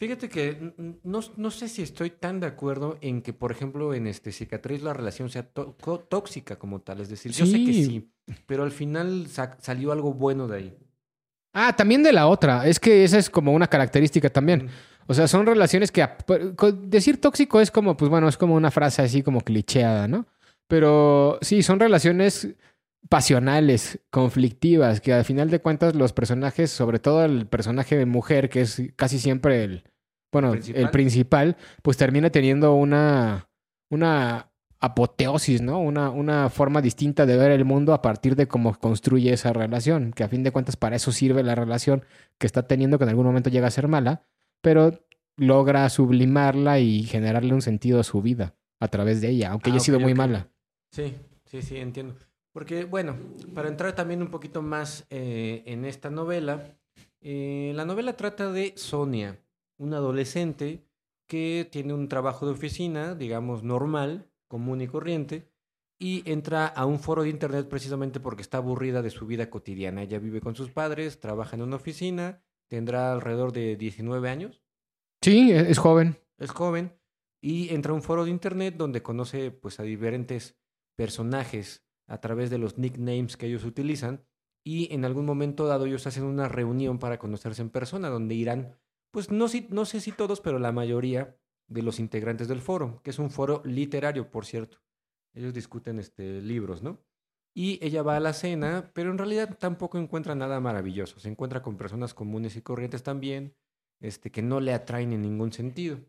Fíjate 0.03 0.29
que 0.29 0.73
no, 1.05 1.21
no 1.37 1.51
sé 1.53 1.69
si 1.69 1.81
estoy 1.81 2.11
tan 2.11 2.41
de 2.41 2.49
acuerdo 2.49 2.99
en 3.01 3.23
que, 3.23 3.33
por 3.33 3.53
ejemplo, 3.53 3.95
en 3.95 4.09
este 4.09 4.33
cicatriz 4.33 4.83
la 4.83 4.93
relación 4.93 5.31
sea 5.31 5.47
tóxica 5.47 6.59
como 6.59 6.81
tal. 6.81 7.01
Es 7.03 7.09
decir, 7.09 7.31
yo 7.31 7.47
sé 7.47 7.65
que 7.65 7.73
Sí. 7.73 8.11
pero 8.47 8.65
al 8.65 8.73
final 8.73 9.29
sa- 9.29 9.57
salió 9.61 9.93
algo 9.93 10.13
bueno 10.13 10.49
de 10.49 10.57
ahí. 10.57 10.77
Ah, 11.55 11.77
también 11.77 12.03
de 12.03 12.13
la 12.13 12.27
otra. 12.27 12.67
Es 12.67 12.81
que 12.81 13.05
esa 13.05 13.17
es 13.17 13.31
como 13.31 13.53
una 13.53 13.69
característica 13.69 14.29
también. 14.29 14.71
O 15.07 15.15
sea, 15.15 15.29
son 15.29 15.47
relaciones 15.47 15.93
que... 15.93 16.05
Decir 16.83 17.21
tóxico 17.21 17.61
es 17.61 17.71
como, 17.71 17.97
pues 17.97 18.11
bueno, 18.11 18.27
es 18.27 18.37
como 18.37 18.57
una 18.57 18.73
frase 18.73 19.03
así 19.03 19.23
como 19.23 19.41
clicheada, 19.43 20.09
¿no? 20.09 20.27
Pero 20.67 21.39
sí, 21.43 21.63
son 21.63 21.79
relaciones 21.79 22.49
pasionales, 23.09 24.01
conflictivas, 24.11 25.01
que 25.01 25.13
al 25.13 25.25
final 25.25 25.49
de 25.49 25.61
cuentas 25.61 25.95
los 25.95 26.13
personajes, 26.13 26.73
sobre 26.73 26.99
todo 26.99 27.25
el 27.25 27.47
personaje 27.47 27.97
de 27.97 28.07
mujer, 28.07 28.49
que 28.51 28.63
es 28.63 28.83
casi 28.97 29.21
siempre 29.21 29.63
el, 29.63 29.85
bueno, 30.33 30.53
¿Principal? 30.53 30.83
el 30.83 30.91
principal, 30.91 31.57
pues 31.83 31.97
termina 31.97 32.31
teniendo 32.31 32.75
una, 32.75 33.49
una 33.91 34.49
apoteosis, 34.81 35.63
¿no? 35.63 35.79
Una, 35.79 36.11
una 36.11 36.49
forma 36.49 36.83
distinta 36.83 37.25
de 37.27 37.37
ver 37.37 37.53
el 37.53 37.65
mundo 37.65 37.95
a 37.95 38.03
partir 38.03 38.35
de 38.35 38.49
cómo 38.49 38.75
construye 38.79 39.33
esa 39.33 39.53
relación, 39.53 40.13
que 40.13 40.25
a 40.25 40.29
fin 40.29 40.43
de 40.43 40.51
cuentas 40.51 40.77
para 40.77 40.97
eso 40.97 41.13
sirve 41.13 41.43
la 41.43 41.55
relación 41.55 42.05
que 42.39 42.47
está 42.47 42.67
teniendo, 42.67 42.99
que 42.99 43.05
en 43.05 43.11
algún 43.11 43.27
momento 43.27 43.51
llega 43.51 43.69
a 43.69 43.71
ser 43.71 43.87
mala, 43.87 44.25
pero 44.61 45.05
logra 45.37 45.89
sublimarla 45.89 46.81
y 46.81 47.05
generarle 47.05 47.55
un 47.55 47.63
sentido 47.63 48.01
a 48.01 48.05
su 48.05 48.23
vida 48.23 48.55
a 48.81 48.89
través 48.89 49.21
de 49.21 49.29
ella, 49.29 49.51
aunque 49.53 49.71
Ah, 49.71 49.75
haya 49.75 49.81
sido 49.81 50.01
muy 50.01 50.15
mala. 50.15 50.49
Sí, 50.91 51.15
sí, 51.45 51.63
sí, 51.63 51.77
entiendo. 51.77 52.17
Porque, 52.53 52.85
bueno, 52.85 53.17
para 53.55 53.69
entrar 53.69 53.95
también 53.95 54.21
un 54.21 54.29
poquito 54.29 54.61
más 54.63 55.07
eh, 55.11 55.63
en 55.67 55.85
esta 55.85 56.11
novela, 56.11 56.77
eh, 57.21 57.73
la 57.75 57.85
novela 57.85 58.15
trata 58.15 58.51
de 58.51 58.75
Sonia, 58.77 59.39
una 59.83 59.97
adolescente 59.99 60.87
que 61.27 61.69
tiene 61.71 61.93
un 61.95 62.09
trabajo 62.09 62.47
de 62.47 62.53
oficina, 62.53 63.15
digamos, 63.15 63.63
normal, 63.63 64.31
común 64.49 64.81
y 64.81 64.87
corriente, 64.87 65.51
y 65.99 66.23
entra 66.31 66.67
a 66.67 66.85
un 66.87 66.99
foro 66.99 67.23
de 67.23 67.31
internet 67.31 67.69
precisamente 67.69 68.21
porque 68.21 68.43
está 68.43 68.59
aburrida 68.59 69.03
de 69.03 69.11
su 69.11 69.27
vida 69.27 69.51
cotidiana. 69.51 70.03
Ella 70.03 70.19
vive 70.19 70.41
con 70.41 70.55
sus 70.55 70.71
padres, 70.71 71.21
trabaja 71.21 71.57
en 71.57 71.63
una 71.63 71.77
oficina, 71.77 72.43
tendrá 72.69 73.13
alrededor 73.13 73.53
de 73.53 73.77
19 73.77 74.29
años, 74.29 74.63
Sí, 75.23 75.53
es 75.53 75.69
es 75.69 75.79
joven. 75.79 76.19
es 76.39 76.51
joven 76.51 76.99
y 77.41 77.73
entra 77.75 77.93
a 77.93 77.95
un 77.95 78.03
foro 78.03 78.25
de 78.25 78.31
internet 78.31 78.75
donde 78.77 79.03
conoce 79.03 79.51
pues 79.53 79.79
a 79.79 79.85
diferentes 79.85 80.57
personajes 80.97 81.85
a 82.09 82.21
través 82.21 82.51
de 82.51 82.59
los 82.59 82.79
nicknames 82.79 83.37
que 83.37 83.47
ellos 83.47 83.65
utilizan 83.65 84.25
y 84.65 84.93
en 84.93 85.05
algún 85.05 85.25
momento 85.25 85.67
dado 85.67 85.87
ellos 85.87 86.07
hacen 86.07 86.25
una 86.25 86.49
reunión 86.49 86.99
para 86.99 87.19
conocerse 87.19 87.63
en 87.63 87.71
persona 87.71 88.09
donde 88.09 88.35
irán 88.35 88.77
pues 89.13 89.31
no, 89.31 89.47
no 89.71 89.85
sé 89.85 90.01
si 90.01 90.11
todos 90.11 90.41
pero 90.41 90.59
la 90.59 90.73
mayoría 90.73 91.37
de 91.69 91.83
los 91.83 92.01
integrantes 92.01 92.49
del 92.49 92.61
foro 92.61 93.01
que 93.05 93.11
es 93.11 93.21
un 93.21 93.31
foro 93.31 93.63
literario 93.65 94.31
por 94.31 94.45
cierto 94.45 94.79
ellos 95.35 95.55
discuten 95.55 96.01
este 96.01 96.43
libros 96.43 96.83
no 96.83 96.99
Y 97.55 97.79
ella 97.85 98.03
va 98.03 98.17
a 98.17 98.21
la 98.21 98.33
cena, 98.33 98.91
pero 98.95 99.11
en 99.11 99.19
realidad 99.19 99.59
tampoco 99.59 99.99
encuentra 99.99 100.35
nada 100.35 100.59
maravilloso. 100.61 101.21
Se 101.21 101.29
encuentra 101.29 101.63
con 101.63 101.77
personas 101.77 102.15
comunes 102.15 102.57
y 102.57 102.63
corrientes 102.63 103.03
también, 103.03 103.55
este, 104.01 104.31
que 104.31 104.43
no 104.43 104.61
le 104.61 104.73
atraen 104.73 105.13
en 105.13 105.23
ningún 105.23 105.53
sentido. 105.53 106.01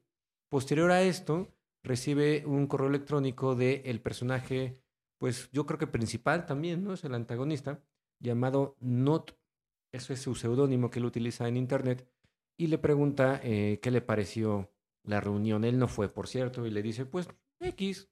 Posterior 0.50 0.92
a 0.92 1.02
esto, 1.02 1.54
recibe 1.84 2.46
un 2.46 2.68
correo 2.68 2.88
electrónico 2.88 3.56
del 3.56 3.82
el 3.86 4.02
personaje, 4.02 4.80
pues 5.20 5.50
yo 5.52 5.66
creo 5.66 5.80
que 5.80 5.88
principal 5.88 6.46
también, 6.46 6.84
¿no? 6.84 6.94
Es 6.94 7.04
el 7.04 7.14
antagonista, 7.14 7.84
llamado 8.20 8.78
Not. 8.80 9.38
Eso 9.92 10.14
es 10.14 10.22
su 10.22 10.36
seudónimo 10.36 10.90
que 10.90 11.00
él 11.00 11.06
utiliza 11.06 11.48
en 11.48 11.58
internet. 11.58 12.08
Y 12.58 12.68
le 12.68 12.78
pregunta 12.78 13.40
eh, 13.44 13.80
qué 13.82 13.92
le 13.92 14.02
pareció 14.02 14.72
la 15.04 15.20
reunión. 15.22 15.64
Él 15.66 15.80
no 15.80 15.88
fue, 15.88 16.10
por 16.10 16.28
cierto, 16.28 16.66
y 16.66 16.72
le 16.72 16.82
dice, 16.82 17.06
pues 17.06 17.28
X. 17.60 18.10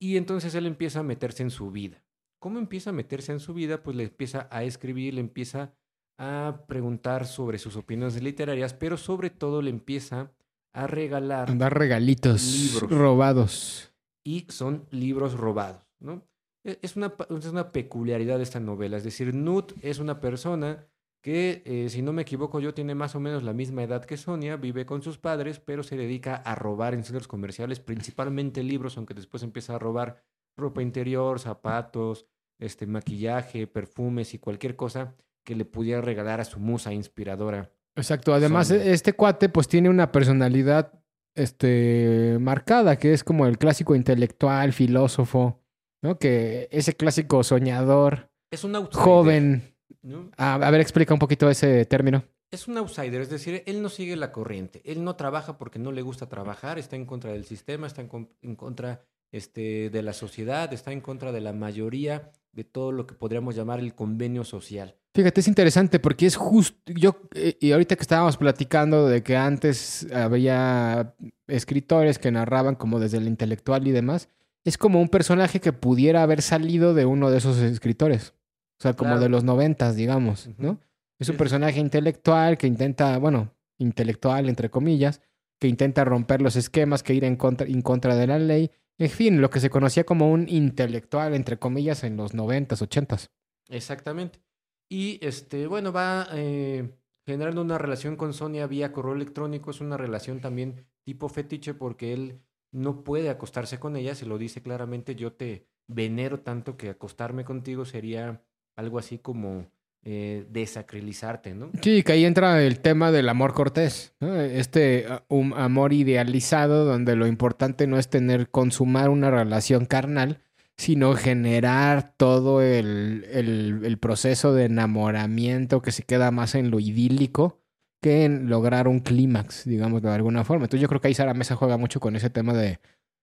Y 0.00 0.16
entonces 0.16 0.54
él 0.54 0.66
empieza 0.66 1.00
a 1.00 1.04
meterse 1.04 1.42
en 1.42 1.50
su 1.50 1.70
vida. 1.70 2.02
¿Cómo 2.40 2.58
empieza 2.58 2.90
a 2.90 2.92
meterse 2.92 3.30
en 3.32 3.40
su 3.40 3.54
vida? 3.54 3.82
Pues 3.82 3.96
le 3.96 4.04
empieza 4.04 4.48
a 4.50 4.64
escribir, 4.64 5.14
le 5.14 5.20
empieza 5.20 5.74
a 6.18 6.64
preguntar 6.66 7.26
sobre 7.26 7.58
sus 7.58 7.76
opiniones 7.76 8.20
literarias, 8.22 8.74
pero 8.74 8.96
sobre 8.96 9.30
todo 9.30 9.62
le 9.62 9.70
empieza 9.70 10.32
a 10.72 10.86
regalar. 10.86 11.50
Andar 11.50 11.76
regalitos 11.78 12.42
Libros. 12.42 12.90
robados. 12.90 13.94
Y 14.24 14.46
son 14.48 14.86
libros 14.90 15.34
robados, 15.34 15.82
¿no? 16.00 16.22
E- 16.64 16.78
Es 16.82 16.96
una, 16.96 17.12
es 17.38 17.46
una 17.46 17.70
peculiaridad 17.72 18.38
de 18.38 18.44
esta 18.44 18.60
novela. 18.60 18.96
Es 18.96 19.04
decir, 19.04 19.34
Nut 19.34 19.72
es 19.82 19.98
una 19.98 20.20
persona 20.20 20.86
que, 21.22 21.62
eh, 21.64 21.88
si 21.88 22.02
no 22.02 22.12
me 22.12 22.22
equivoco 22.22 22.60
yo, 22.60 22.74
tiene 22.74 22.94
más 22.94 23.14
o 23.14 23.20
menos 23.20 23.42
la 23.44 23.52
misma 23.52 23.82
edad 23.84 24.04
que 24.04 24.16
Sonia, 24.16 24.56
vive 24.56 24.84
con 24.84 25.02
sus 25.02 25.18
padres, 25.18 25.60
pero 25.60 25.82
se 25.82 25.96
dedica 25.96 26.34
a 26.34 26.54
robar 26.56 26.94
en 26.94 27.04
centros 27.04 27.28
comerciales, 27.28 27.78
principalmente 27.80 28.62
libros, 28.62 28.96
aunque 28.96 29.14
después 29.14 29.42
empieza 29.42 29.76
a 29.76 29.78
robar 29.78 30.22
ropa 30.56 30.82
interior, 30.82 31.38
zapatos, 31.38 32.26
este, 32.58 32.86
maquillaje, 32.86 33.66
perfumes 33.66 34.34
y 34.34 34.38
cualquier 34.38 34.76
cosa 34.76 35.14
que 35.44 35.54
le 35.56 35.64
pudiera 35.64 36.00
regalar 36.00 36.40
a 36.40 36.44
su 36.44 36.58
musa 36.60 36.92
inspiradora. 36.92 37.70
Exacto. 37.96 38.34
Además, 38.34 38.68
Sonia. 38.68 38.84
este 38.92 39.12
cuate 39.12 39.48
pues 39.48 39.68
tiene 39.68 39.88
una 39.90 40.12
personalidad 40.12 40.92
este, 41.34 42.36
marcada, 42.40 42.96
que 42.96 43.12
es 43.12 43.24
como 43.24 43.46
el 43.46 43.58
clásico 43.58 43.94
intelectual, 43.94 44.72
filósofo, 44.72 45.60
¿no? 46.02 46.18
Que 46.18 46.68
ese 46.70 46.94
clásico 46.94 47.42
soñador, 47.44 48.30
Es 48.50 48.64
un 48.64 48.74
outsider. 48.76 49.04
joven. 49.04 49.71
¿No? 50.02 50.30
A, 50.36 50.54
a 50.54 50.70
ver, 50.70 50.80
explica 50.80 51.12
un 51.14 51.20
poquito 51.20 51.48
ese 51.50 51.84
término. 51.86 52.24
Es 52.50 52.68
un 52.68 52.76
outsider, 52.76 53.20
es 53.22 53.30
decir, 53.30 53.62
él 53.66 53.80
no 53.82 53.88
sigue 53.88 54.14
la 54.16 54.30
corriente. 54.32 54.82
Él 54.84 55.02
no 55.04 55.16
trabaja 55.16 55.56
porque 55.58 55.78
no 55.78 55.90
le 55.92 56.02
gusta 56.02 56.28
trabajar, 56.28 56.78
está 56.78 56.96
en 56.96 57.06
contra 57.06 57.32
del 57.32 57.44
sistema, 57.44 57.86
está 57.86 58.02
en, 58.02 58.08
con- 58.08 58.28
en 58.42 58.56
contra 58.56 59.00
este, 59.30 59.88
de 59.90 60.02
la 60.02 60.12
sociedad, 60.12 60.70
está 60.72 60.92
en 60.92 61.00
contra 61.00 61.32
de 61.32 61.40
la 61.40 61.52
mayoría 61.54 62.30
de 62.52 62.64
todo 62.64 62.92
lo 62.92 63.06
que 63.06 63.14
podríamos 63.14 63.56
llamar 63.56 63.80
el 63.80 63.94
convenio 63.94 64.44
social. 64.44 64.94
Fíjate, 65.14 65.40
es 65.40 65.48
interesante 65.48 65.98
porque 65.98 66.26
es 66.26 66.36
justo, 66.36 66.92
yo, 66.92 67.16
eh, 67.34 67.56
y 67.60 67.72
ahorita 67.72 67.96
que 67.96 68.02
estábamos 68.02 68.36
platicando 68.36 69.08
de 69.08 69.22
que 69.22 69.36
antes 69.36 70.06
había 70.12 71.14
escritores 71.46 72.18
que 72.18 72.30
narraban 72.30 72.74
como 72.74 72.98
desde 73.00 73.18
el 73.18 73.26
intelectual 73.28 73.86
y 73.86 73.92
demás, 73.92 74.28
es 74.64 74.76
como 74.78 75.00
un 75.00 75.08
personaje 75.08 75.60
que 75.60 75.72
pudiera 75.72 76.22
haber 76.22 76.40
salido 76.42 76.92
de 76.94 77.04
uno 77.06 77.30
de 77.30 77.38
esos 77.38 77.58
escritores. 77.58 78.34
O 78.82 78.88
sea, 78.90 78.94
como 78.94 79.10
Claro. 79.10 79.20
de 79.20 79.28
los 79.28 79.44
noventas, 79.44 79.94
digamos. 79.94 80.48
¿no? 80.58 80.80
Es 81.20 81.28
un 81.28 81.36
personaje 81.36 81.78
intelectual 81.78 82.58
que 82.58 82.66
intenta, 82.66 83.16
bueno, 83.18 83.54
intelectual 83.78 84.48
entre 84.48 84.70
comillas, 84.70 85.20
que 85.60 85.68
intenta 85.68 86.04
romper 86.04 86.42
los 86.42 86.56
esquemas, 86.56 87.04
que 87.04 87.14
ir 87.14 87.22
en 87.22 87.36
contra, 87.36 87.64
en 87.68 87.80
contra 87.82 88.16
de 88.16 88.26
la 88.26 88.40
ley. 88.40 88.72
En 88.98 89.08
fin, 89.08 89.40
lo 89.40 89.50
que 89.50 89.60
se 89.60 89.70
conocía 89.70 90.02
como 90.02 90.32
un 90.32 90.48
intelectual 90.48 91.32
entre 91.34 91.60
comillas 91.60 92.02
en 92.02 92.16
los 92.16 92.34
noventas, 92.34 92.82
ochentas. 92.82 93.30
Exactamente. 93.68 94.40
Y 94.88 95.24
este, 95.24 95.68
bueno, 95.68 95.92
va 95.92 96.26
eh, 96.32 96.90
generando 97.24 97.62
una 97.62 97.78
relación 97.78 98.16
con 98.16 98.34
Sonia 98.34 98.66
vía 98.66 98.90
correo 98.90 99.14
electrónico. 99.14 99.70
Es 99.70 99.80
una 99.80 99.96
relación 99.96 100.40
también 100.40 100.86
tipo 101.04 101.28
fetiche 101.28 101.72
porque 101.72 102.14
él 102.14 102.40
no 102.72 103.04
puede 103.04 103.30
acostarse 103.30 103.78
con 103.78 103.94
ella, 103.94 104.16
se 104.16 104.26
lo 104.26 104.38
dice 104.38 104.60
claramente, 104.60 105.14
yo 105.14 105.34
te 105.34 105.68
venero 105.86 106.40
tanto 106.40 106.76
que 106.76 106.88
acostarme 106.90 107.44
contigo 107.44 107.84
sería 107.84 108.42
algo 108.76 108.98
así 108.98 109.18
como 109.18 109.66
eh, 110.04 110.46
desacralizarte, 110.50 111.54
¿no? 111.54 111.70
Sí, 111.80 112.02
que 112.02 112.12
ahí 112.12 112.24
entra 112.24 112.62
el 112.62 112.80
tema 112.80 113.12
del 113.12 113.28
amor 113.28 113.54
cortés, 113.54 114.14
¿no? 114.20 114.34
Este 114.40 115.06
uh, 115.08 115.34
un 115.36 115.52
amor 115.54 115.92
idealizado 115.92 116.84
donde 116.84 117.14
lo 117.16 117.26
importante 117.26 117.86
no 117.86 117.98
es 117.98 118.08
tener, 118.08 118.50
consumar 118.50 119.10
una 119.10 119.30
relación 119.30 119.86
carnal, 119.86 120.40
sino 120.76 121.14
generar 121.14 122.14
todo 122.16 122.62
el, 122.62 123.24
el- 123.30 123.98
proceso 123.98 124.52
de 124.54 124.64
enamoramiento 124.64 125.82
que 125.82 125.92
se 125.92 126.02
queda 126.02 126.30
más 126.32 126.54
en 126.56 126.70
lo 126.70 126.80
idílico 126.80 127.60
que 128.02 128.24
en 128.24 128.48
lograr 128.48 128.88
un 128.88 128.98
clímax, 128.98 129.64
digamos, 129.64 130.02
de 130.02 130.10
alguna 130.10 130.42
forma. 130.42 130.64
Entonces 130.64 130.82
yo 130.82 130.88
creo 130.88 131.00
que 131.00 131.06
ahí 131.08 131.14
Sara 131.14 131.34
Mesa 131.34 131.54
juega 131.54 131.76
mucho 131.76 132.00
con 132.00 132.16
ese 132.16 132.30
tema 132.30 132.52
de, 132.52 132.80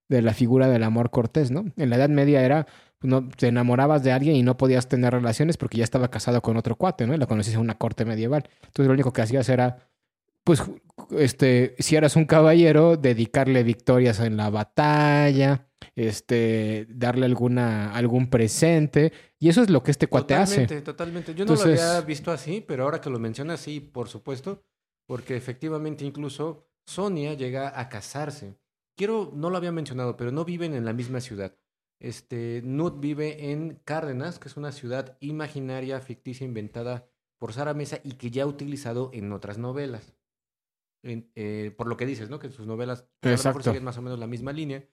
de 0.07 0.21
la 0.21 0.33
figura 0.33 0.69
del 0.69 0.83
amor 0.83 1.09
cortés, 1.09 1.51
¿no? 1.51 1.65
En 1.75 1.89
la 1.89 1.97
Edad 1.97 2.07
Media 2.07 2.41
era, 2.45 2.65
no, 3.01 3.29
te 3.29 3.47
enamorabas 3.47 4.03
de 4.03 4.11
alguien 4.11 4.35
y 4.35 4.43
no 4.43 4.57
podías 4.57 4.87
tener 4.87 5.13
relaciones 5.13 5.57
porque 5.57 5.77
ya 5.77 5.83
estaba 5.83 6.09
casado 6.09 6.41
con 6.41 6.57
otro 6.57 6.75
cuate, 6.75 7.07
¿no? 7.07 7.13
Y 7.13 7.17
la 7.17 7.27
conocías 7.27 7.55
en 7.55 7.61
una 7.61 7.77
corte 7.77 8.05
medieval. 8.05 8.49
Entonces 8.61 8.87
lo 8.87 8.93
único 8.93 9.13
que 9.13 9.21
hacías 9.21 9.47
era, 9.49 9.89
pues, 10.43 10.63
este, 11.11 11.75
si 11.79 11.95
eras 11.95 12.15
un 12.15 12.25
caballero, 12.25 12.97
dedicarle 12.97 13.63
victorias 13.63 14.19
en 14.19 14.35
la 14.35 14.49
batalla, 14.49 15.67
este, 15.95 16.87
darle 16.89 17.25
alguna, 17.25 17.93
algún 17.93 18.29
presente. 18.29 19.13
Y 19.39 19.49
eso 19.49 19.61
es 19.61 19.69
lo 19.69 19.81
que 19.81 19.91
este 19.91 20.07
cuate 20.07 20.35
Totalmente, 20.35 20.75
hace. 20.75 20.83
totalmente. 20.83 21.35
Yo 21.35 21.45
no 21.45 21.55
lo 21.55 21.61
había 21.61 22.01
visto 22.01 22.31
así, 22.31 22.63
pero 22.65 22.83
ahora 22.83 22.99
que 22.99 23.09
lo 23.09 23.19
mencionas, 23.19 23.61
sí, 23.61 23.79
por 23.79 24.09
supuesto, 24.09 24.63
porque 25.05 25.37
efectivamente 25.37 26.03
incluso 26.03 26.67
Sonia 26.85 27.33
llega 27.33 27.79
a 27.79 27.87
casarse. 27.87 28.57
Quiero, 28.97 29.31
no 29.33 29.49
lo 29.49 29.57
había 29.57 29.71
mencionado, 29.71 30.17
pero 30.17 30.31
no 30.31 30.43
viven 30.43 30.73
en 30.73 30.83
la 30.83 30.91
misma 30.91 31.21
ciudad. 31.21 31.55
Este, 31.99 32.61
Nut 32.63 32.99
vive 32.99 33.51
en 33.51 33.79
Cárdenas, 33.83 34.39
que 34.39 34.47
es 34.47 34.57
una 34.57 34.71
ciudad 34.71 35.17
imaginaria, 35.19 35.99
ficticia, 35.99 36.45
inventada 36.45 37.07
por 37.37 37.53
Sara 37.53 37.73
Mesa 37.73 37.99
y 38.03 38.13
que 38.13 38.31
ya 38.31 38.43
ha 38.43 38.47
utilizado 38.47 39.11
en 39.13 39.31
otras 39.33 39.57
novelas. 39.57 40.13
En- 41.03 41.29
eh, 41.35 41.73
por 41.77 41.87
lo 41.87 41.97
que 41.97 42.05
dices, 42.05 42.29
¿no? 42.29 42.39
Que 42.39 42.49
sus 42.49 42.67
novelas 42.67 43.01
a 43.01 43.03
lo 43.03 43.31
mejor 43.31 43.33
Exacto. 43.33 43.63
siguen 43.63 43.83
más 43.83 43.97
o 43.97 44.01
menos 44.01 44.19
la 44.19 44.27
misma 44.27 44.51
línea. 44.53 44.85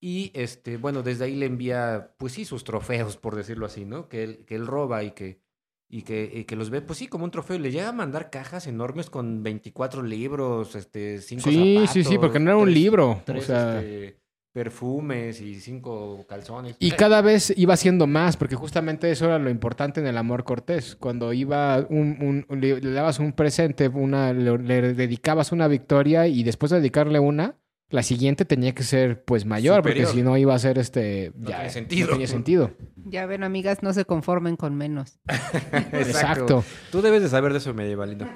Y 0.00 0.30
este, 0.34 0.76
bueno, 0.76 1.02
desde 1.02 1.24
ahí 1.24 1.34
le 1.36 1.46
envía, 1.46 2.14
pues 2.18 2.32
sí, 2.34 2.44
sus 2.44 2.62
trofeos, 2.64 3.16
por 3.16 3.36
decirlo 3.36 3.66
así, 3.66 3.84
¿no? 3.84 4.08
Que 4.08 4.22
él, 4.24 4.44
que 4.44 4.54
él 4.56 4.66
roba 4.66 5.02
y 5.02 5.12
que, 5.12 5.40
y 5.88 6.02
que, 6.02 6.30
y 6.34 6.44
que 6.44 6.56
los 6.56 6.70
ve, 6.70 6.82
pues 6.82 6.98
sí, 6.98 7.06
como 7.06 7.24
un 7.24 7.30
trofeo. 7.30 7.56
Y 7.56 7.60
le 7.60 7.70
llega 7.70 7.88
a 7.88 7.92
mandar 7.92 8.30
cajas 8.30 8.66
enormes 8.66 9.08
con 9.10 9.42
24 9.42 10.02
libros, 10.02 10.74
este, 10.74 11.20
cinco 11.20 11.44
Sí, 11.48 11.78
sí, 11.86 11.86
sí, 11.86 12.02
zapatos, 12.04 12.18
porque 12.20 12.40
no 12.40 12.50
era 12.50 12.56
un 12.58 12.64
tres- 12.64 12.74
libro. 12.74 13.22
Tres 13.24 13.44
o 13.44 13.46
sea, 13.46 13.80
este, 13.80 14.20
perfumes 14.54 15.40
y 15.40 15.56
cinco 15.60 16.24
calzones. 16.28 16.76
Y 16.78 16.92
cada 16.92 17.20
vez 17.20 17.52
iba 17.56 17.76
siendo 17.76 18.06
más, 18.06 18.36
porque 18.36 18.54
justamente 18.54 19.10
eso 19.10 19.26
era 19.26 19.38
lo 19.40 19.50
importante 19.50 20.00
en 20.00 20.06
el 20.06 20.16
amor 20.16 20.44
cortés. 20.44 20.96
Cuando 20.96 21.32
iba 21.32 21.84
un, 21.90 22.44
un- 22.48 22.60
le, 22.60 22.80
le 22.80 22.90
dabas 22.92 23.18
un 23.18 23.32
presente, 23.32 23.88
una, 23.88 24.32
le, 24.32 24.56
le 24.56 24.94
dedicabas 24.94 25.50
una 25.50 25.66
victoria 25.66 26.28
y 26.28 26.44
después 26.44 26.70
de 26.70 26.78
dedicarle 26.78 27.18
una, 27.18 27.56
la 27.94 28.02
siguiente 28.02 28.44
tenía 28.44 28.74
que 28.74 28.82
ser 28.82 29.24
pues 29.24 29.46
mayor, 29.46 29.82
porque 29.82 30.04
si 30.06 30.22
no 30.22 30.36
iba 30.36 30.52
a 30.52 30.58
ser 30.58 30.78
este... 30.78 31.32
No 31.36 31.48
ya, 31.48 31.56
tiene 31.58 31.70
sentido. 31.70 32.06
No 32.06 32.12
tenía 32.12 32.26
sentido. 32.26 32.70
Ya 33.06 33.26
ven, 33.26 33.44
amigas, 33.44 33.82
no 33.82 33.92
se 33.92 34.06
conformen 34.06 34.56
con 34.56 34.74
menos. 34.74 35.18
Exacto. 35.92 36.64
Tú 36.90 37.02
debes 37.02 37.22
de 37.22 37.28
saber 37.28 37.52
de 37.52 37.58
eso, 37.58 37.74
medievalino. 37.74 38.26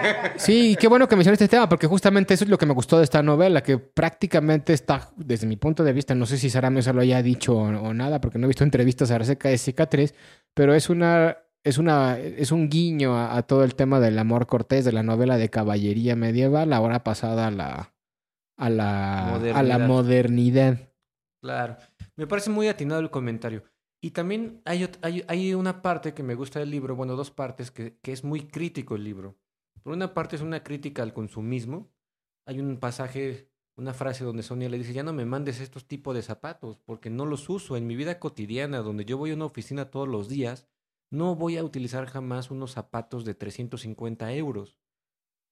Sí, 0.36 0.72
y 0.72 0.76
qué 0.76 0.86
bueno 0.86 1.08
que 1.08 1.16
mencionaste 1.16 1.44
este 1.44 1.56
tema, 1.56 1.66
porque 1.66 1.86
justamente 1.86 2.34
eso 2.34 2.44
es 2.44 2.50
lo 2.50 2.58
que 2.58 2.66
me 2.66 2.74
gustó 2.74 2.98
de 2.98 3.04
esta 3.04 3.22
novela, 3.22 3.62
que 3.62 3.78
prácticamente 3.78 4.74
está, 4.74 5.12
desde 5.16 5.46
mi 5.46 5.56
punto 5.56 5.82
de 5.82 5.94
vista, 5.94 6.14
no 6.14 6.26
sé 6.26 6.36
si 6.36 6.50
Sara 6.50 6.68
Mesa 6.68 6.92
lo 6.92 7.00
haya 7.00 7.22
dicho 7.22 7.56
o, 7.56 7.62
o 7.62 7.94
nada, 7.94 8.20
porque 8.20 8.38
no 8.38 8.44
he 8.44 8.48
visto 8.48 8.64
entrevistas 8.64 9.10
acerca 9.10 9.48
de 9.48 9.56
Cicatriz, 9.56 10.14
pero 10.52 10.74
es 10.74 10.90
una, 10.90 11.38
es 11.64 11.78
una, 11.78 12.18
es 12.18 12.52
un 12.52 12.68
guiño 12.68 13.16
a, 13.16 13.34
a 13.34 13.42
todo 13.44 13.64
el 13.64 13.74
tema 13.76 13.98
del 13.98 14.18
amor 14.18 14.46
cortés 14.46 14.84
de 14.84 14.92
la 14.92 15.02
novela 15.02 15.38
de 15.38 15.48
caballería 15.48 16.16
medieval, 16.16 16.74
ahora 16.74 17.02
pasada 17.02 17.46
a 17.46 17.50
la, 17.50 17.92
a 18.58 18.68
la, 18.68 19.34
a 19.34 19.62
la 19.62 19.78
Modernidad. 19.78 19.88
modernidad. 19.88 20.92
Claro. 21.40 21.76
Me 22.16 22.26
parece 22.26 22.50
muy 22.50 22.68
atinado 22.68 23.00
el 23.00 23.10
comentario. 23.10 23.62
Y 24.00 24.10
también 24.10 24.60
hay, 24.64 24.88
hay, 25.02 25.24
hay 25.28 25.54
una 25.54 25.82
parte 25.82 26.14
que 26.14 26.22
me 26.22 26.34
gusta 26.34 26.58
del 26.60 26.70
libro, 26.70 26.94
bueno, 26.96 27.16
dos 27.16 27.30
partes, 27.30 27.70
que, 27.70 27.98
que 28.00 28.12
es 28.12 28.24
muy 28.24 28.48
crítico 28.48 28.96
el 28.96 29.04
libro. 29.04 29.38
Por 29.82 29.92
una 29.92 30.12
parte 30.14 30.36
es 30.36 30.42
una 30.42 30.62
crítica 30.62 31.02
al 31.02 31.14
consumismo. 31.14 31.90
Hay 32.46 32.60
un 32.60 32.78
pasaje, 32.78 33.50
una 33.76 33.94
frase 33.94 34.24
donde 34.24 34.42
Sonia 34.42 34.68
le 34.68 34.78
dice, 34.78 34.92
ya 34.92 35.02
no 35.02 35.12
me 35.12 35.24
mandes 35.24 35.60
estos 35.60 35.86
tipos 35.86 36.14
de 36.14 36.22
zapatos, 36.22 36.78
porque 36.78 37.10
no 37.10 37.26
los 37.26 37.48
uso 37.48 37.76
en 37.76 37.86
mi 37.86 37.96
vida 37.96 38.18
cotidiana, 38.18 38.78
donde 38.78 39.04
yo 39.04 39.16
voy 39.18 39.30
a 39.30 39.34
una 39.34 39.46
oficina 39.46 39.90
todos 39.90 40.08
los 40.08 40.28
días, 40.28 40.68
no 41.10 41.36
voy 41.36 41.56
a 41.56 41.64
utilizar 41.64 42.06
jamás 42.06 42.50
unos 42.50 42.72
zapatos 42.72 43.24
de 43.24 43.34
350 43.34 44.32
euros. 44.34 44.77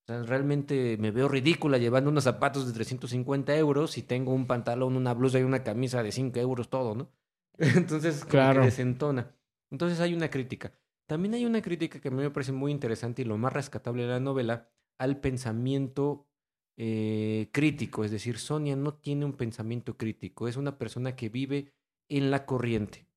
O 0.09 0.13
sea, 0.13 0.23
realmente 0.23 0.97
me 0.99 1.11
veo 1.11 1.29
ridícula 1.29 1.79
llevando 1.79 2.11
unos 2.11 2.23
zapatos 2.25 2.65
de 2.67 2.73
350 2.73 3.57
euros 3.57 3.99
y 3.99 4.03
tengo 4.03 4.33
un 4.33 4.47
pantalón, 4.47 4.97
una 4.97 5.13
blusa 5.15 5.41
y 5.41 5.43
una 5.43 5.65
camisa 5.65 6.03
de 6.05 6.13
5 6.13 6.39
euros, 6.39 6.71
todo, 6.71 6.95
¿no? 6.95 7.11
Entonces, 7.59 8.21
como 8.21 8.31
Claro. 8.31 8.61
que 8.61 8.67
desentona. 8.67 9.35
Entonces 9.71 9.99
hay 9.99 10.15
una 10.15 10.31
crítica. 10.31 10.73
También 11.07 11.35
hay 11.35 11.45
una 11.45 11.61
crítica 11.61 12.01
que 12.01 12.09
a 12.09 12.11
mí 12.13 12.19
me 12.23 12.31
parece 12.31 12.53
muy 12.53 12.71
interesante 12.71 13.23
y 13.23 13.25
lo 13.25 13.37
más 13.37 13.53
rescatable 13.53 14.03
de 14.05 14.09
la 14.11 14.21
novela 14.21 14.69
al 14.99 15.21
pensamiento 15.21 16.29
eh, 16.77 17.49
crítico. 17.53 18.05
Es 18.05 18.13
decir, 18.13 18.39
Sonia 18.39 18.77
no 18.77 18.95
tiene 18.95 19.25
un 19.25 19.33
pensamiento 19.33 19.97
crítico. 19.97 20.47
Es 20.47 20.57
una 20.57 20.79
persona 20.79 21.17
que 21.17 21.29
vive 21.29 21.73
en 22.09 22.31
la 22.31 22.47
corriente. 22.47 23.09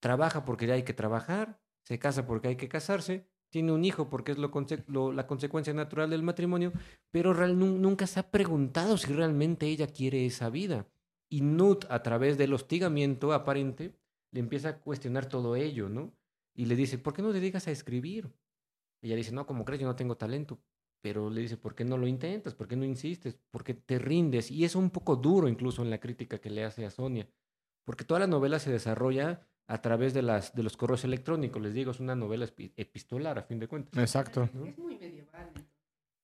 Trabaja 0.00 0.44
porque 0.44 0.70
hay 0.72 0.82
que 0.82 0.94
trabajar, 0.94 1.60
se 1.84 1.98
casa 2.00 2.26
porque 2.26 2.48
hay 2.48 2.56
que 2.56 2.68
casarse, 2.68 3.28
tiene 3.54 3.70
un 3.70 3.84
hijo 3.84 4.10
porque 4.10 4.32
es 4.32 4.38
lo 4.38 5.12
la 5.12 5.28
consecuencia 5.28 5.72
natural 5.72 6.10
del 6.10 6.24
matrimonio, 6.24 6.72
pero 7.12 7.32
real- 7.32 7.56
nu- 7.56 7.78
nunca 7.78 8.08
se 8.08 8.18
ha 8.18 8.28
preguntado 8.28 8.96
si 8.98 9.12
realmente 9.12 9.68
ella 9.68 9.86
quiere 9.86 10.26
esa 10.26 10.50
vida. 10.50 10.88
Y 11.30 11.42
Nut, 11.42 11.84
a 11.88 12.02
través 12.02 12.36
del 12.36 12.52
hostigamiento 12.52 13.32
aparente, 13.32 13.94
le 14.32 14.40
empieza 14.40 14.70
a 14.70 14.78
cuestionar 14.80 15.26
todo 15.26 15.54
ello, 15.54 15.88
¿no? 15.88 16.12
Y 16.52 16.64
le 16.64 16.74
dice, 16.74 16.98
¿por 16.98 17.12
qué 17.14 17.22
no 17.22 17.28
te 17.28 17.34
dedicas 17.38 17.68
a 17.68 17.70
escribir? 17.70 18.28
Ella 19.02 19.14
dice, 19.14 19.30
no, 19.30 19.46
como 19.46 19.64
crees, 19.64 19.80
yo 19.80 19.86
no 19.86 19.94
tengo 19.94 20.16
talento. 20.16 20.58
Pero 21.00 21.30
le 21.30 21.40
dice, 21.42 21.56
¿por 21.56 21.76
qué 21.76 21.84
no 21.84 21.96
lo 21.96 22.08
intentas? 22.08 22.56
¿Por 22.56 22.66
qué 22.66 22.74
no 22.74 22.84
insistes? 22.84 23.38
¿Por 23.52 23.62
qué 23.62 23.74
te 23.74 24.00
rindes? 24.00 24.50
Y 24.50 24.64
es 24.64 24.74
un 24.74 24.90
poco 24.90 25.14
duro 25.14 25.46
incluso 25.46 25.82
en 25.82 25.90
la 25.90 26.00
crítica 26.00 26.38
que 26.40 26.50
le 26.50 26.64
hace 26.64 26.84
a 26.86 26.90
Sonia. 26.90 27.28
Porque 27.84 28.04
toda 28.04 28.18
la 28.18 28.26
novela 28.26 28.58
se 28.58 28.72
desarrolla 28.72 29.46
a 29.66 29.80
través 29.80 30.12
de, 30.14 30.22
las, 30.22 30.54
de 30.54 30.62
los 30.62 30.76
correos 30.76 31.04
electrónicos. 31.04 31.60
Les 31.62 31.74
digo, 31.74 31.90
es 31.90 32.00
una 32.00 32.14
novela 32.14 32.46
epi- 32.46 32.72
epistolar, 32.76 33.38
a 33.38 33.42
fin 33.42 33.58
de 33.58 33.68
cuentas. 33.68 33.98
Exacto. 34.00 34.48
¿no? 34.52 34.66
Es 34.66 34.78
muy 34.78 34.96
medieval. 34.98 35.50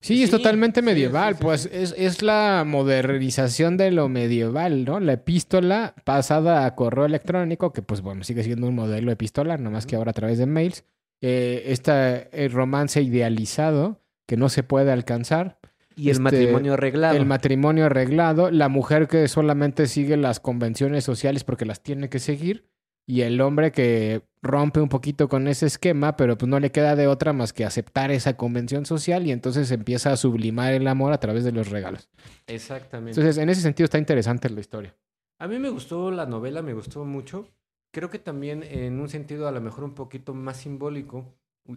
Sí, 0.03 0.23
es 0.23 0.31
totalmente 0.31 0.81
medieval, 0.81 1.35
sí, 1.35 1.39
sí, 1.39 1.45
pues 1.45 1.61
sí. 1.63 1.69
Es, 1.73 1.95
es 1.99 2.23
la 2.23 2.65
modernización 2.67 3.77
de 3.77 3.91
lo 3.91 4.09
medieval, 4.09 4.87
¿no? 4.87 4.99
La 4.99 5.13
epístola 5.13 5.95
pasada 6.05 6.65
a 6.65 6.75
correo 6.75 7.05
electrónico, 7.05 7.73
que 7.75 7.83
pues 7.83 8.01
bueno, 8.01 8.25
sigue 8.25 8.43
siendo 8.43 8.67
un 8.67 8.75
modelo 8.75 9.13
epistolar, 9.13 9.61
nomás 9.61 9.85
que 9.87 9.97
ahora 9.97 10.11
a 10.13 10.15
través 10.15 10.39
de 10.39 10.47
mails. 10.47 10.85
Eh, 11.21 11.65
este 11.67 12.49
romance 12.49 13.03
idealizado 13.03 14.01
que 14.27 14.39
no 14.39 14.49
se 14.49 14.63
puede 14.63 14.91
alcanzar. 14.91 15.59
Y 15.97 16.05
el 16.05 16.13
Este, 16.13 16.23
matrimonio 16.23 16.73
arreglado. 16.75 17.17
El 17.17 17.27
matrimonio 17.27 17.85
arreglado, 17.85 18.51
la 18.51 18.71
mujer 18.71 19.07
que 19.07 19.29
solamente 19.29 19.87
sigue 19.87 20.17
las 20.17 20.41
convenciones 20.41 21.05
sociales 21.05 21.45
porque 21.45 21.67
las 21.67 21.83
tiene 21.83 22.09
que 22.09 22.21
seguir, 22.21 22.65
y 23.11 23.23
el 23.23 23.41
hombre 23.41 23.73
que 23.73 24.23
rompe 24.41 24.81
un 24.81 24.89
poquito 24.89 25.29
con 25.29 25.49
ese 25.49 25.67
esquema, 25.67 26.17
pero 26.17 26.39
pues 26.39 26.49
no 26.49 26.61
le 26.61 26.71
queda 26.71 26.95
de 26.95 27.09
otra 27.09 27.33
más 27.33 27.53
que 27.53 27.65
aceptar 27.65 28.13
esa 28.13 28.37
convención 28.37 28.87
social 28.87 29.27
y 29.27 29.33
entonces 29.33 29.69
empieza 29.73 30.13
a 30.13 30.17
sublimar 30.17 30.75
el 30.75 30.87
amor 30.87 31.13
a 31.13 31.19
través 31.19 31.43
de 31.43 31.51
los 31.51 31.71
regalos. 31.71 32.09
Exactamente. 32.47 33.19
Entonces, 33.19 33.43
en 33.43 33.49
ese 33.49 33.63
sentido 33.63 33.87
está 33.87 33.99
interesante 33.99 34.49
la 34.49 34.61
historia. 34.61 34.97
A 35.41 35.49
mí 35.49 35.59
me 35.59 35.71
gustó 35.71 36.13
la 36.13 36.25
novela, 36.25 36.63
me 36.63 36.73
gustó 36.73 37.05
mucho. 37.05 37.49
Creo 37.93 38.11
que 38.11 38.21
también 38.21 38.63
en 38.63 39.01
un 39.01 39.09
sentido 39.09 39.49
a 39.49 39.53
lo 39.53 39.61
mejor 39.61 39.83
un 39.83 39.95
poquito 39.95 40.33
más 40.33 40.59
simbólico, 40.59 41.35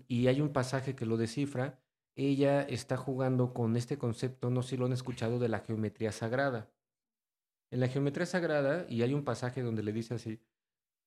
y 0.07 0.27
hay 0.27 0.39
un 0.39 0.49
pasaje 0.49 0.95
que 0.95 1.07
lo 1.07 1.17
descifra, 1.17 1.79
ella 2.15 2.61
está 2.61 2.95
jugando 2.95 3.55
con 3.55 3.75
este 3.75 3.97
concepto, 3.97 4.51
no 4.51 4.61
sé 4.61 4.69
si 4.69 4.77
lo 4.77 4.85
han 4.85 4.93
escuchado, 4.93 5.39
de 5.39 5.49
la 5.49 5.61
geometría 5.61 6.11
sagrada. 6.11 6.69
En 7.71 7.79
la 7.79 7.87
geometría 7.87 8.27
sagrada, 8.27 8.85
y 8.87 9.01
hay 9.01 9.15
un 9.15 9.23
pasaje 9.23 9.63
donde 9.63 9.81
le 9.81 9.93
dice 9.93 10.13
así, 10.13 10.39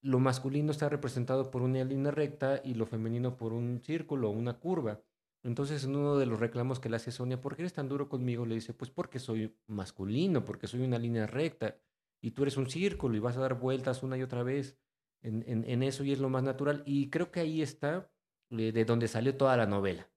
lo 0.02 0.18
masculino 0.20 0.70
está 0.70 0.88
representado 0.88 1.50
por 1.50 1.62
una 1.62 1.82
línea 1.85 2.11
recta 2.12 2.61
y 2.64 2.74
lo 2.74 2.87
femenino 2.87 3.37
por 3.37 3.52
un 3.52 3.80
círculo 3.82 4.30
una 4.30 4.59
curva. 4.61 5.00
Entonces, 5.42 5.85
en 5.85 5.94
uno 5.96 6.16
de 6.16 6.26
los 6.26 6.40
reclamos 6.40 6.80
que 6.80 6.88
le 6.88 6.96
hace 6.96 7.12
Sonia, 7.12 7.40
¿por 7.40 7.54
qué 7.56 7.62
eres 7.62 7.72
tan 7.72 7.88
duro 7.88 8.09
conmigo? 8.09 8.46
Le 8.46 8.56
dice, 8.56 8.74
pues 8.74 8.90
porque 8.90 9.18
soy 9.18 9.54
masculino, 9.66 10.44
porque 10.44 10.66
soy 10.66 10.82
una 10.82 10.98
línea 10.98 11.26
recta 11.26 11.76
y 12.20 12.32
tú 12.32 12.42
eres 12.42 12.56
un 12.56 12.68
círculo 12.68 13.16
y 13.16 13.20
vas 13.20 13.37
a 13.37 13.40
dar 13.40 13.54
vueltas 13.59 14.02
una 14.02 14.16
y 14.16 14.22
otra 14.22 14.42
vez 14.42 14.76
en, 15.22 15.44
en- 15.46 15.64
en 15.68 15.82
eso 15.82 16.04
y 16.04 16.12
es 16.12 16.18
lo 16.18 16.28
más 16.28 16.42
natural. 16.42 16.82
Y 16.87 17.11
creo 17.11 17.30
que 17.30 17.40
ahí 17.40 17.62
está 17.62 18.11
eh, 18.50 18.72
de 18.72 18.85
donde 18.85 19.09
salió 19.09 19.37
toda 19.37 19.56
la 19.56 19.66
novela. 19.66 20.09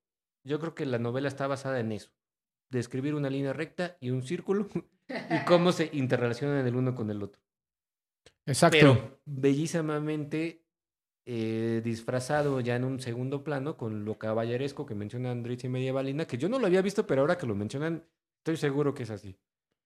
Yo 0.44 0.60
creo 0.60 0.74
que 0.76 0.86
la 0.86 1.00
novela 1.00 1.28
está 1.28 1.48
basada 1.48 1.80
en 1.80 1.92
eso, 1.92 2.12
de 2.70 2.80
escribir 2.80 3.14
una 3.16 3.30
línea 3.30 3.54
recta 3.54 3.98
y 4.00 4.10
un 4.12 4.24
círculo 4.24 4.68
y 5.30 5.46
cómo 5.46 5.72
se 5.72 5.90
interrelacionan 5.94 6.66
el 6.66 6.76
uno 6.76 6.96
con 6.96 7.10
el 7.12 7.22
otro. 7.22 7.42
Exacto. 8.50 8.78
Pero 8.80 9.22
bellísimamente 9.26 10.66
eh, 11.26 11.82
disfrazado 11.84 12.60
ya 12.60 12.76
en 12.76 12.84
un 12.84 13.00
segundo 13.00 13.44
plano 13.44 13.78
con 13.78 14.04
lo 14.04 14.18
caballeresco 14.18 14.86
que 14.86 14.96
menciona 14.96 15.32
Andrés 15.32 15.64
y 15.64 15.70
Medievalina, 15.70 16.26
que 16.26 16.38
yo 16.38 16.50
no 16.50 16.58
lo 16.58 16.66
había 16.66 16.82
visto, 16.82 17.06
pero 17.06 17.22
ahora 17.22 17.38
que 17.38 17.46
lo 17.46 17.56
mencionan, 17.56 18.04
estoy 18.40 18.58
seguro 18.58 18.94
que 18.94 19.04
es 19.04 19.12
así. 19.12 19.38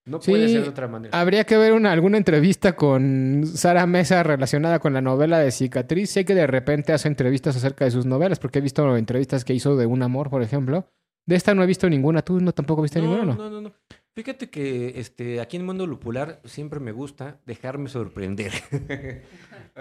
No 0.05 0.19
puede 0.19 0.49
ser 0.49 0.63
de 0.63 0.69
otra 0.69 0.87
manera. 0.87 1.17
Habría 1.17 1.45
que 1.45 1.57
ver 1.57 1.73
una, 1.73 1.91
alguna 1.91 2.17
entrevista 2.17 2.75
con 2.75 3.43
Sara 3.45 3.85
Mesa 3.87 4.21
relacionada 4.21 4.79
con 4.79 4.93
la 4.93 5.01
novela 5.01 5.39
de 5.39 5.51
Cicatriz. 5.51 6.09
Sé 6.09 6.25
que 6.25 6.35
de 6.35 6.45
repente 6.45 6.91
hace 6.91 7.07
entrevistas 7.07 7.55
acerca 7.55 7.85
de 7.85 7.91
sus 7.91 8.05
novelas, 8.05 8.39
porque 8.39 8.59
he 8.59 8.61
visto 8.61 8.97
entrevistas 8.97 9.45
que 9.45 9.53
hizo 9.53 9.77
de 9.77 9.85
Un 9.85 10.03
Amor, 10.03 10.29
por 10.29 10.41
ejemplo. 10.41 10.89
De 11.25 11.35
esta 11.35 11.53
no 11.55 11.63
he 11.63 11.67
visto 11.67 11.89
ninguna. 11.89 12.21
¿Tú 12.21 12.41
no 12.41 12.51
tampoco 12.51 12.81
viste 12.81 12.99
ninguna, 12.99 13.23
no? 13.23 13.35
no, 13.35 13.49
no, 13.49 13.61
no. 13.61 13.73
Fíjate 14.15 14.49
que 14.49 14.93
este, 14.99 15.41
aquí 15.41 15.57
en 15.57 15.65
Mundo 15.65 15.87
Lupular 15.87 16.39
siempre 16.45 16.79
me 16.79 16.91
gusta 16.91 17.39
dejarme 17.45 17.89
sorprender. 17.89 18.51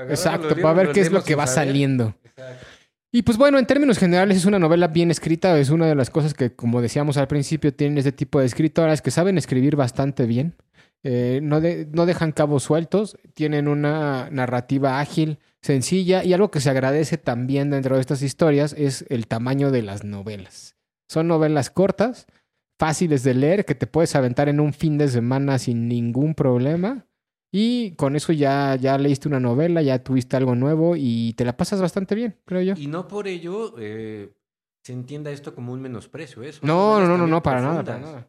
Exacto, 0.08 0.54
para 0.56 0.72
ver 0.74 0.92
qué 0.92 1.00
es 1.00 1.12
lo 1.12 1.22
que 1.22 1.34
va 1.34 1.46
saber. 1.46 1.68
saliendo. 1.68 2.14
Exacto. 2.24 2.66
Y 3.14 3.22
pues 3.22 3.36
bueno, 3.36 3.58
en 3.58 3.66
términos 3.66 3.98
generales 3.98 4.38
es 4.38 4.46
una 4.46 4.58
novela 4.58 4.88
bien 4.88 5.10
escrita, 5.10 5.58
es 5.58 5.68
una 5.68 5.86
de 5.86 5.94
las 5.94 6.08
cosas 6.08 6.32
que, 6.32 6.54
como 6.54 6.80
decíamos 6.80 7.18
al 7.18 7.28
principio, 7.28 7.74
tienen 7.74 7.98
este 7.98 8.12
tipo 8.12 8.40
de 8.40 8.46
escritoras 8.46 9.02
que 9.02 9.10
saben 9.10 9.36
escribir 9.38 9.76
bastante 9.76 10.26
bien, 10.26 10.54
Eh, 11.04 11.40
no, 11.42 11.60
de- 11.60 11.88
no 11.90 12.06
dejan 12.06 12.30
cabos 12.30 12.62
sueltos, 12.62 13.18
tienen 13.34 13.66
una 13.66 14.28
narrativa 14.30 15.00
ágil, 15.00 15.40
sencilla 15.60 16.22
y 16.22 16.32
algo 16.32 16.52
que 16.52 16.60
se 16.60 16.70
agradece 16.70 17.18
también 17.18 17.70
dentro 17.70 17.96
de 17.96 18.00
estas 18.00 18.22
historias 18.22 18.72
es 18.78 19.04
el 19.08 19.26
tamaño 19.26 19.72
de 19.72 19.82
las 19.82 20.04
novelas. 20.04 20.76
Son 21.08 21.26
novelas 21.26 21.70
cortas, 21.70 22.28
fáciles 22.82 23.22
de 23.22 23.32
leer, 23.34 23.64
que 23.64 23.76
te 23.76 23.86
puedes 23.86 24.16
aventar 24.16 24.48
en 24.48 24.58
un 24.58 24.72
fin 24.72 24.98
de 24.98 25.06
semana 25.06 25.56
sin 25.60 25.86
ningún 25.86 26.34
problema. 26.34 27.06
Y 27.52 27.92
con 27.94 28.16
eso 28.16 28.32
ya, 28.32 28.74
ya 28.74 28.98
leíste 28.98 29.28
una 29.28 29.38
novela, 29.38 29.82
ya 29.82 30.02
tuviste 30.02 30.36
algo 30.36 30.56
nuevo 30.56 30.96
y 30.96 31.32
te 31.34 31.44
la 31.44 31.56
pasas 31.56 31.80
bastante 31.80 32.16
bien, 32.16 32.40
creo 32.44 32.60
yo. 32.62 32.74
Y 32.76 32.88
no 32.88 33.06
por 33.06 33.28
ello 33.28 33.74
eh, 33.78 34.32
se 34.82 34.92
entienda 34.94 35.30
esto 35.30 35.54
como 35.54 35.72
un 35.72 35.80
menosprecio. 35.80 36.42
¿eh? 36.42 36.52
Son 36.52 36.66
No, 36.66 36.98
no, 36.98 37.06
no, 37.06 37.16
no, 37.16 37.26
no, 37.28 37.40
para 37.40 37.60
nada, 37.60 37.84
para 37.84 38.00
nada. 38.00 38.28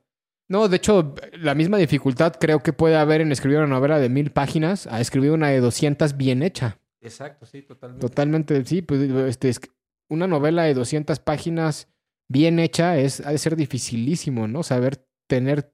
No, 0.49 0.67
de 0.67 0.75
hecho, 0.77 1.15
la 1.39 1.55
misma 1.55 1.77
dificultad 1.77 2.33
creo 2.39 2.59
que 2.59 2.73
puede 2.73 2.95
haber 2.95 3.21
en 3.21 3.31
escribir 3.31 3.57
una 3.57 3.67
novela 3.67 3.97
de 3.97 4.09
mil 4.09 4.29
páginas 4.31 4.85
a 4.85 5.01
escribir 5.01 5.31
una 5.31 5.47
de 5.49 5.61
200 5.61 6.15
bien 6.15 6.43
hecha. 6.43 6.77
Exacto, 7.01 7.47
sí, 7.47 7.63
totalmente. 7.63 8.05
Totalmente, 8.07 8.65
sí. 8.65 8.83
Pues, 8.83 9.01
este, 9.01 9.49
es- 9.49 9.61
una 10.09 10.27
novela 10.27 10.61
de 10.63 10.75
200 10.75 11.19
páginas 11.19 11.87
bien 12.27 12.59
hecha 12.59 12.97
es, 12.97 13.19
ha 13.21 13.31
de 13.31 13.37
ser 13.37 13.55
dificilísimo, 13.55 14.47
¿no? 14.47 14.63
Saber 14.63 15.05
tener 15.27 15.73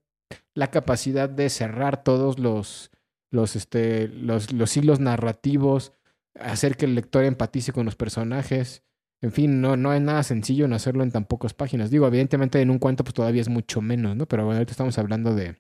la 0.54 0.72
capacidad 0.72 1.30
de 1.30 1.50
cerrar 1.50 2.04
todos 2.04 2.38
los, 2.40 2.92
los, 3.32 3.56
este, 3.56 4.08
los, 4.08 4.52
los 4.54 4.76
hilos 4.78 5.00
narrativos, 5.00 5.94
hacer 6.40 6.78
que 6.78 6.86
el 6.86 6.96
lector 6.96 7.24
empatice 7.24 7.72
con 7.72 7.86
los 7.86 7.96
personajes. 7.96 8.84
En 9.22 9.32
fin, 9.32 9.60
no, 9.60 9.76
no 9.76 9.94
es 9.94 10.02
nada 10.02 10.24
sencillo 10.24 10.66
en 10.66 10.74
hacerlo 10.74 11.04
en 11.04 11.12
tan 11.12 11.26
pocas 11.26 11.54
páginas. 11.54 11.90
Digo, 11.90 12.08
evidentemente 12.08 12.62
en 12.62 12.70
un 12.70 12.80
cuento 12.80 13.04
pues 13.04 13.14
todavía 13.14 13.42
es 13.42 13.50
mucho 13.50 13.82
menos, 13.82 14.16
¿no? 14.16 14.28
Pero 14.28 14.46
bueno, 14.46 14.58
ahorita 14.58 14.72
estamos 14.72 14.98
hablando 14.98 15.36
de, 15.36 15.58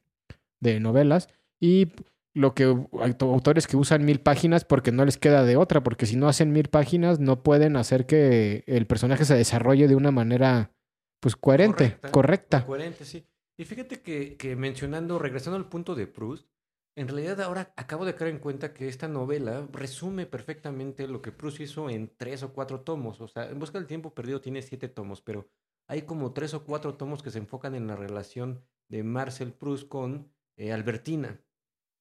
de 0.61 0.79
novelas. 0.79 1.27
Y 1.59 1.91
lo 2.33 2.53
que 2.53 2.63
auto- 2.63 3.33
autores 3.33 3.67
que 3.67 3.75
usan 3.75 4.05
mil 4.05 4.21
páginas 4.21 4.63
porque 4.63 4.91
no 4.91 5.03
les 5.03 5.17
queda 5.17 5.43
de 5.43 5.57
otra, 5.57 5.83
porque 5.83 6.05
si 6.05 6.15
no 6.15 6.29
hacen 6.29 6.51
mil 6.53 6.69
páginas 6.69 7.19
no 7.19 7.43
pueden 7.43 7.75
hacer 7.75 8.05
que 8.05 8.63
el 8.67 8.85
personaje 8.85 9.25
se 9.25 9.35
desarrolle 9.35 9.87
de 9.87 9.95
una 9.95 10.11
manera 10.11 10.71
pues 11.19 11.35
coherente, 11.35 11.97
correcta. 12.11 12.65
Coherente, 12.65 13.05
sí. 13.05 13.25
Y 13.57 13.65
fíjate 13.65 14.01
que, 14.01 14.37
que 14.37 14.55
mencionando, 14.55 15.19
regresando 15.19 15.57
al 15.57 15.67
punto 15.67 15.95
de 15.95 16.07
Proust, 16.07 16.47
en 16.95 17.07
realidad 17.07 17.39
ahora 17.41 17.73
acabo 17.77 18.05
de 18.05 18.15
caer 18.15 18.31
en 18.31 18.39
cuenta 18.39 18.73
que 18.73 18.87
esta 18.87 19.07
novela 19.07 19.67
resume 19.71 20.25
perfectamente 20.25 21.07
lo 21.07 21.21
que 21.21 21.31
Proust 21.31 21.61
hizo 21.61 21.89
en 21.89 22.13
tres 22.17 22.43
o 22.43 22.53
cuatro 22.53 22.81
tomos. 22.81 23.21
O 23.21 23.27
sea, 23.27 23.49
En 23.49 23.59
Busca 23.59 23.77
del 23.77 23.87
Tiempo 23.87 24.13
Perdido 24.13 24.41
tiene 24.41 24.61
siete 24.61 24.89
tomos, 24.89 25.21
pero 25.21 25.49
hay 25.87 26.01
como 26.03 26.33
tres 26.33 26.53
o 26.53 26.65
cuatro 26.65 26.95
tomos 26.95 27.23
que 27.23 27.31
se 27.31 27.39
enfocan 27.39 27.73
en 27.75 27.87
la 27.87 27.95
relación 27.95 28.63
de 28.89 29.03
Marcel 29.03 29.53
Proust 29.53 29.87
con 29.87 30.31
eh, 30.57 30.71
Albertina. 30.71 31.41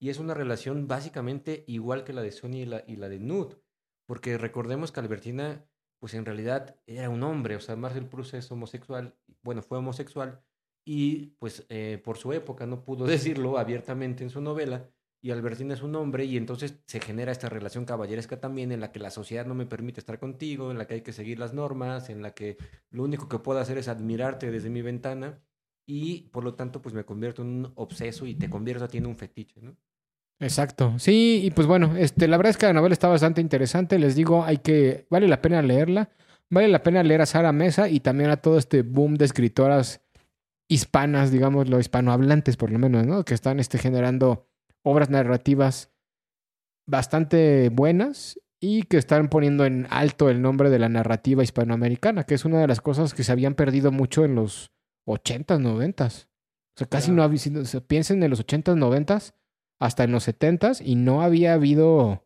Y 0.01 0.11
es 0.11 0.19
una 0.19 0.35
relación 0.35 0.87
básicamente 0.87 1.65
igual 1.67 2.05
que 2.05 2.13
la 2.13 2.23
de 2.23 2.33
Sonia 2.33 2.63
y 2.63 2.67
la, 2.67 2.85
y 2.87 2.97
la 2.97 3.09
de 3.09 3.19
Nud. 3.19 3.55
Porque 4.07 4.39
recordemos 4.39 4.91
que 4.91 5.01
Albertina, 5.01 5.68
pues 5.99 6.15
en 6.15 6.25
realidad 6.25 6.77
era 6.87 7.11
un 7.11 7.23
hombre. 7.23 7.57
O 7.57 7.61
sea, 7.61 7.77
Marcel 7.77 8.09
Proust 8.09 8.35
es 8.35 8.51
homosexual. 8.51 9.15
Bueno, 9.43 9.63
fue 9.63 9.79
homosexual. 9.79 10.43
Y 10.85 11.37
pues 11.39 11.67
eh, 11.69 12.01
por 12.03 12.17
su 12.17 12.33
época 12.33 12.67
no 12.67 12.85
pudo 12.85 13.07
decirlo 13.07 13.59
abiertamente 13.59 14.23
en 14.25 14.31
su 14.31 14.41
novela. 14.41 14.91
Y 15.21 15.33
Albertina 15.33 15.75
es 15.75 15.83
un 15.83 15.97
hombre 15.97 16.25
y 16.27 16.37
entonces 16.37 16.79
se 16.87 17.01
genera 17.01 17.33
esta 17.33 17.49
relación 17.49 17.85
caballeresca 17.85 18.41
también 18.41 18.71
en 18.71 18.81
la 18.81 18.93
que 18.93 19.01
la 19.01 19.11
sociedad 19.11 19.47
no 19.47 19.55
me 19.55 19.67
permite 19.67 19.99
estar 19.99 20.21
contigo, 20.21 20.71
en 20.71 20.79
la 20.79 20.87
que 20.87 20.95
hay 20.95 21.01
que 21.03 21.13
seguir 21.13 21.41
las 21.41 21.53
normas, 21.53 22.09
en 22.09 22.23
la 22.23 22.35
que 22.35 22.57
lo 22.91 23.03
único 23.03 23.29
que 23.29 23.41
puedo 23.41 23.59
hacer 23.59 23.79
es 23.79 23.89
admirarte 23.89 24.53
desde 24.53 24.71
mi 24.71 24.81
ventana 24.81 25.43
y 25.87 26.29
por 26.29 26.45
lo 26.45 26.55
tanto 26.55 26.81
pues 26.81 26.95
me 26.95 27.05
convierto 27.05 27.43
en 27.43 27.49
un 27.49 27.73
obseso 27.75 28.27
y 28.27 28.37
te 28.37 28.49
convierto 28.49 28.85
a 28.85 28.89
ti 28.89 28.99
en 28.99 29.07
un 29.07 29.17
fetiche, 29.17 29.61
¿no? 29.61 29.77
Exacto. 30.41 30.99
Sí, 30.99 31.41
y 31.45 31.51
pues 31.51 31.67
bueno, 31.67 31.97
este, 31.97 32.29
la 32.29 32.37
verdad 32.37 32.51
es 32.51 32.57
que 32.57 32.67
la 32.67 32.73
novela 32.73 32.93
está 32.93 33.09
bastante 33.09 33.41
interesante. 33.41 33.99
Les 33.99 34.15
digo, 34.15 34.45
hay 34.45 34.59
que, 34.59 35.07
vale 35.11 35.27
la 35.29 35.43
pena 35.43 35.63
leerla. 35.63 36.11
Vale 36.51 36.69
la 36.69 36.83
pena 36.83 37.03
leer 37.03 37.21
a 37.21 37.27
Sara 37.27 37.53
Mesa 37.53 37.89
y 37.89 38.01
también 38.01 38.31
a 38.31 38.39
todo 38.39 38.57
este 38.57 38.83
boom 38.83 39.17
de 39.17 39.27
escritoras 39.27 40.01
hispanas, 40.69 41.31
digamos, 41.31 41.69
lo 41.69 41.81
hispanohablantes 41.81 42.57
por 42.57 42.71
lo 42.71 42.79
menos, 42.79 43.07
¿no? 43.07 43.25
Que 43.25 43.35
están 43.35 43.61
este, 43.61 43.79
generando 43.79 44.49
obras 44.83 45.11
narrativas 45.11 45.91
bastante 46.87 47.69
buenas 47.69 48.41
y 48.61 48.83
que 48.85 48.97
están 48.97 49.29
poniendo 49.29 49.67
en 49.67 49.87
alto 49.91 50.31
el 50.31 50.41
nombre 50.41 50.71
de 50.71 50.79
la 50.79 50.89
narrativa 50.89 51.43
hispanoamericana, 51.43 52.25
que 52.25 52.35
es 52.35 52.45
una 52.45 52.61
de 52.61 52.67
las 52.67 52.81
cosas 52.81 53.15
que 53.15 53.25
se 53.25 53.33
habían 53.33 53.55
perdido 53.55 53.93
mucho 53.93 54.25
en 54.25 54.35
los 54.35 54.73
80s, 55.07 55.61
90s. 55.61 56.25
O 56.25 56.79
sea, 56.79 56.87
casi 56.87 57.11
no 57.11 57.37
sido, 57.37 57.63
piensen 57.87 58.23
en 58.23 58.31
los 58.31 58.45
80s, 58.45 58.77
90s, 58.77 59.33
hasta 59.79 60.05
en 60.05 60.13
los 60.13 60.27
70s, 60.29 60.81
y 60.85 60.95
no 60.97 61.23
había 61.23 61.53
habido 61.55 62.25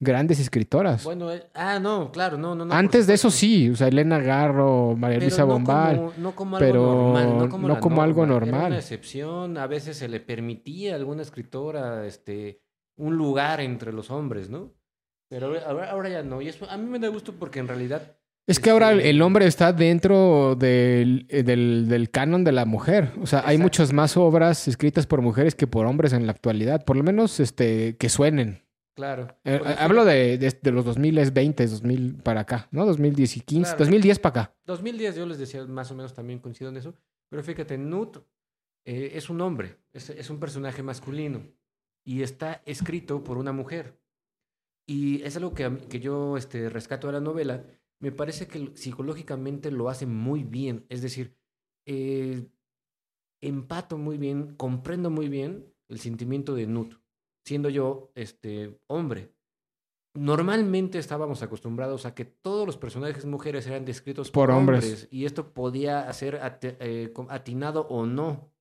grandes 0.00 0.38
escritoras. 0.40 1.04
Bueno, 1.04 1.32
eh, 1.32 1.46
ah, 1.54 1.78
no, 1.80 2.12
claro, 2.12 2.36
no, 2.36 2.54
no. 2.54 2.64
no 2.66 2.74
Antes 2.74 3.06
de 3.06 3.14
eso 3.14 3.30
sí, 3.30 3.70
o 3.70 3.76
sea, 3.76 3.88
Elena 3.88 4.18
Garro, 4.18 4.94
María 4.96 5.18
Pero 5.18 5.28
Luisa 5.30 5.42
no 5.42 5.48
Bombal. 5.48 5.96
como- 5.96 6.12
no 6.18 6.34
como 6.34 6.56
algo 6.56 6.66
pero 6.66 6.82
normal, 6.84 7.38
no 7.38 7.48
como, 7.48 7.68
no 7.68 7.80
como 7.80 8.02
algo 8.02 8.26
norma. 8.26 8.46
Era 8.46 8.52
normal. 8.56 8.72
una 8.72 8.78
excepción, 8.80 9.56
a 9.56 9.66
veces 9.66 9.96
se 9.96 10.08
le 10.08 10.20
permitía 10.20 10.92
a 10.92 10.96
alguna 10.96 11.22
escritora 11.22 12.06
este, 12.06 12.60
un 12.96 13.16
lugar 13.16 13.60
entre 13.60 13.92
los 13.92 14.10
hombres, 14.10 14.50
¿no? 14.50 14.72
Pero 15.30 15.46
ahora- 15.46 15.62
ahora, 15.66 15.90
ahora 15.90 16.08
ya 16.10 16.22
no. 16.22 16.42
Y 16.42 16.48
eso 16.48 16.68
a 16.68 16.76
mí 16.76 16.86
me 16.88 16.98
da 16.98 17.08
gusto 17.08 17.32
porque 17.38 17.60
en 17.60 17.68
realidad 17.68 18.16
Es 18.46 18.60
que 18.60 18.70
ahora 18.70 18.92
Este- 18.92 19.08
el 19.10 19.22
hombre 19.22 19.46
está 19.46 19.72
dentro 19.72 20.54
del, 20.54 21.26
eh, 21.30 21.42
del, 21.42 21.86
del 21.88 22.10
canon 22.10 22.44
de 22.44 22.52
la 22.52 22.66
mujer. 22.66 23.12
O 23.20 23.26
sea, 23.26 23.38
hay 23.40 23.56
Exacto. 23.56 23.62
muchas 23.62 23.92
más 23.94 24.16
obras 24.18 24.68
escritas 24.68 25.06
por 25.06 25.22
mujeres 25.22 25.54
que 25.54 25.66
por 25.66 25.86
hombres 25.86 26.12
en 26.12 26.26
la 26.26 26.32
actualidad. 26.32 26.84
Por 26.84 26.96
lo 26.96 27.02
menos 27.02 27.40
este, 27.40 27.96
que 27.96 28.08
suenen. 28.10 28.62
Claro. 28.94 29.28
Eh, 29.44 29.58
Porque 29.58 29.74
hablo 29.78 30.04
de, 30.04 30.38
de, 30.38 30.58
de 30.62 30.70
los 30.70 30.84
2020, 30.84 31.66
2000 31.66 32.16
para 32.22 32.42
acá, 32.42 32.68
¿no? 32.70 32.84
2010 32.86 33.38
y 33.38 33.40
15, 33.40 33.62
Claro. 33.70 33.78
2010 33.78 34.18
para 34.20 34.42
acá. 34.42 34.54
2010 34.66 35.16
yo 35.16 35.26
les 35.26 35.38
decía 35.38 35.64
más 35.64 35.90
o 35.90 35.94
menos 35.96 36.14
también 36.14 36.38
coincido 36.38 36.70
en 36.70 36.76
eso, 36.76 36.94
pero 37.28 37.42
fíjate, 37.42 37.76
Nut 37.76 38.18
eh, 38.84 39.12
es 39.14 39.30
un 39.30 39.40
hombre, 39.40 39.78
es, 39.92 40.10
es 40.10 40.30
un 40.30 40.38
personaje 40.38 40.82
masculino 40.84 41.42
y 42.04 42.22
está 42.22 42.62
escrito 42.66 43.24
por 43.24 43.36
una 43.38 43.50
mujer. 43.52 43.98
Y 44.86 45.22
es 45.22 45.34
algo 45.38 45.54
que, 45.54 45.78
que 45.88 45.98
yo 45.98 46.36
este, 46.36 46.68
rescato 46.68 47.06
de 47.08 47.14
la 47.14 47.20
novela. 47.20 47.64
Me 48.04 48.12
parece 48.12 48.46
que 48.46 48.70
psicológicamente 48.74 49.70
lo 49.70 49.88
hace 49.88 50.04
muy 50.04 50.44
bien. 50.44 50.84
Es 50.90 51.00
decir, 51.00 51.34
eh, 51.86 52.46
empato 53.40 53.96
muy 53.96 54.18
bien, 54.18 54.56
comprendo 54.56 55.08
muy 55.08 55.30
bien 55.30 55.72
el 55.88 55.98
sentimiento 55.98 56.54
de 56.54 56.66
Nut, 56.66 57.00
siendo 57.46 57.70
yo 57.70 58.12
este, 58.14 58.78
hombre. 58.88 59.32
Normalmente 60.12 60.98
estábamos 60.98 61.42
acostumbrados 61.42 62.04
a 62.04 62.14
que 62.14 62.26
todos 62.26 62.66
los 62.66 62.76
personajes 62.76 63.24
mujeres 63.24 63.66
eran 63.66 63.86
descritos 63.86 64.30
Por 64.30 64.50
por, 64.50 64.58
hombres. 64.58 64.84
hombres. 64.84 65.08
y 65.10 65.24
esto 65.24 65.54
podía 65.54 66.12
ser 66.12 66.38
eh, 66.60 67.10
atinado 67.30 67.86
o 67.88 68.04
no. 68.04 68.52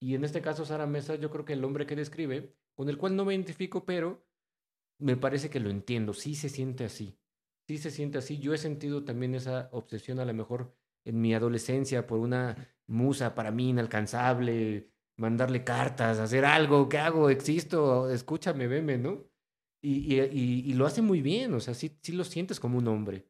Y 0.00 0.16
en 0.16 0.24
este 0.24 0.42
caso, 0.42 0.64
Sara 0.64 0.88
Mesa, 0.88 1.14
yo 1.14 1.30
creo 1.30 1.44
que 1.44 1.52
el 1.52 1.64
hombre 1.64 1.86
que 1.86 1.94
describe, 1.94 2.56
con 2.74 2.88
el 2.88 2.98
cual 2.98 3.14
no 3.14 3.24
me 3.24 3.34
identifico, 3.34 3.84
pero 3.84 4.26
me 4.98 5.16
parece 5.16 5.48
que 5.48 5.60
lo 5.60 5.70
entiendo. 5.70 6.12
Sí 6.12 6.34
se 6.34 6.48
siente 6.48 6.84
así. 6.84 7.16
Sí 7.72 7.78
se 7.78 7.90
siente 7.90 8.18
así. 8.18 8.38
Yo 8.38 8.52
he 8.52 8.58
sentido 8.58 9.02
también 9.02 9.34
esa 9.34 9.70
obsesión, 9.72 10.18
a 10.20 10.26
lo 10.26 10.34
mejor 10.34 10.76
en 11.06 11.18
mi 11.22 11.32
adolescencia, 11.32 12.06
por 12.06 12.18
una 12.18 12.54
musa 12.86 13.34
para 13.34 13.50
mí 13.50 13.70
inalcanzable, 13.70 14.90
mandarle 15.16 15.64
cartas, 15.64 16.18
hacer 16.18 16.44
algo. 16.44 16.86
¿Qué 16.90 16.98
hago? 16.98 17.30
Existo, 17.30 18.10
escúchame, 18.10 18.66
veme, 18.66 18.98
¿no? 18.98 19.24
Y, 19.82 20.14
y, 20.14 20.20
y- 20.20 20.70
y 20.70 20.74
lo 20.74 20.84
hace 20.84 21.00
muy 21.00 21.22
bien. 21.22 21.54
O 21.54 21.60
sea, 21.60 21.72
sí, 21.72 21.98
sí 22.02 22.12
lo 22.12 22.24
sientes 22.24 22.60
como 22.60 22.76
un 22.76 22.88
hombre. 22.88 23.26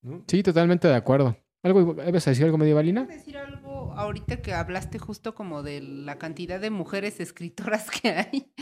¿no? 0.00 0.24
Sí, 0.26 0.42
totalmente 0.42 0.88
de 0.88 0.94
acuerdo. 0.94 1.36
¿Algo, 1.62 1.94
¿Ibas 2.08 2.26
a 2.26 2.30
decir 2.30 2.46
algo 2.46 2.56
medievalina? 2.56 3.04
Decir 3.04 3.36
algo 3.36 3.92
ahorita 3.92 4.40
que 4.40 4.54
hablaste 4.54 4.98
justo 4.98 5.34
como 5.34 5.62
de 5.62 5.82
la 5.82 6.16
cantidad 6.16 6.58
de 6.60 6.70
mujeres 6.70 7.20
escritoras 7.20 7.90
que 8.00 8.08
hay. 8.08 8.52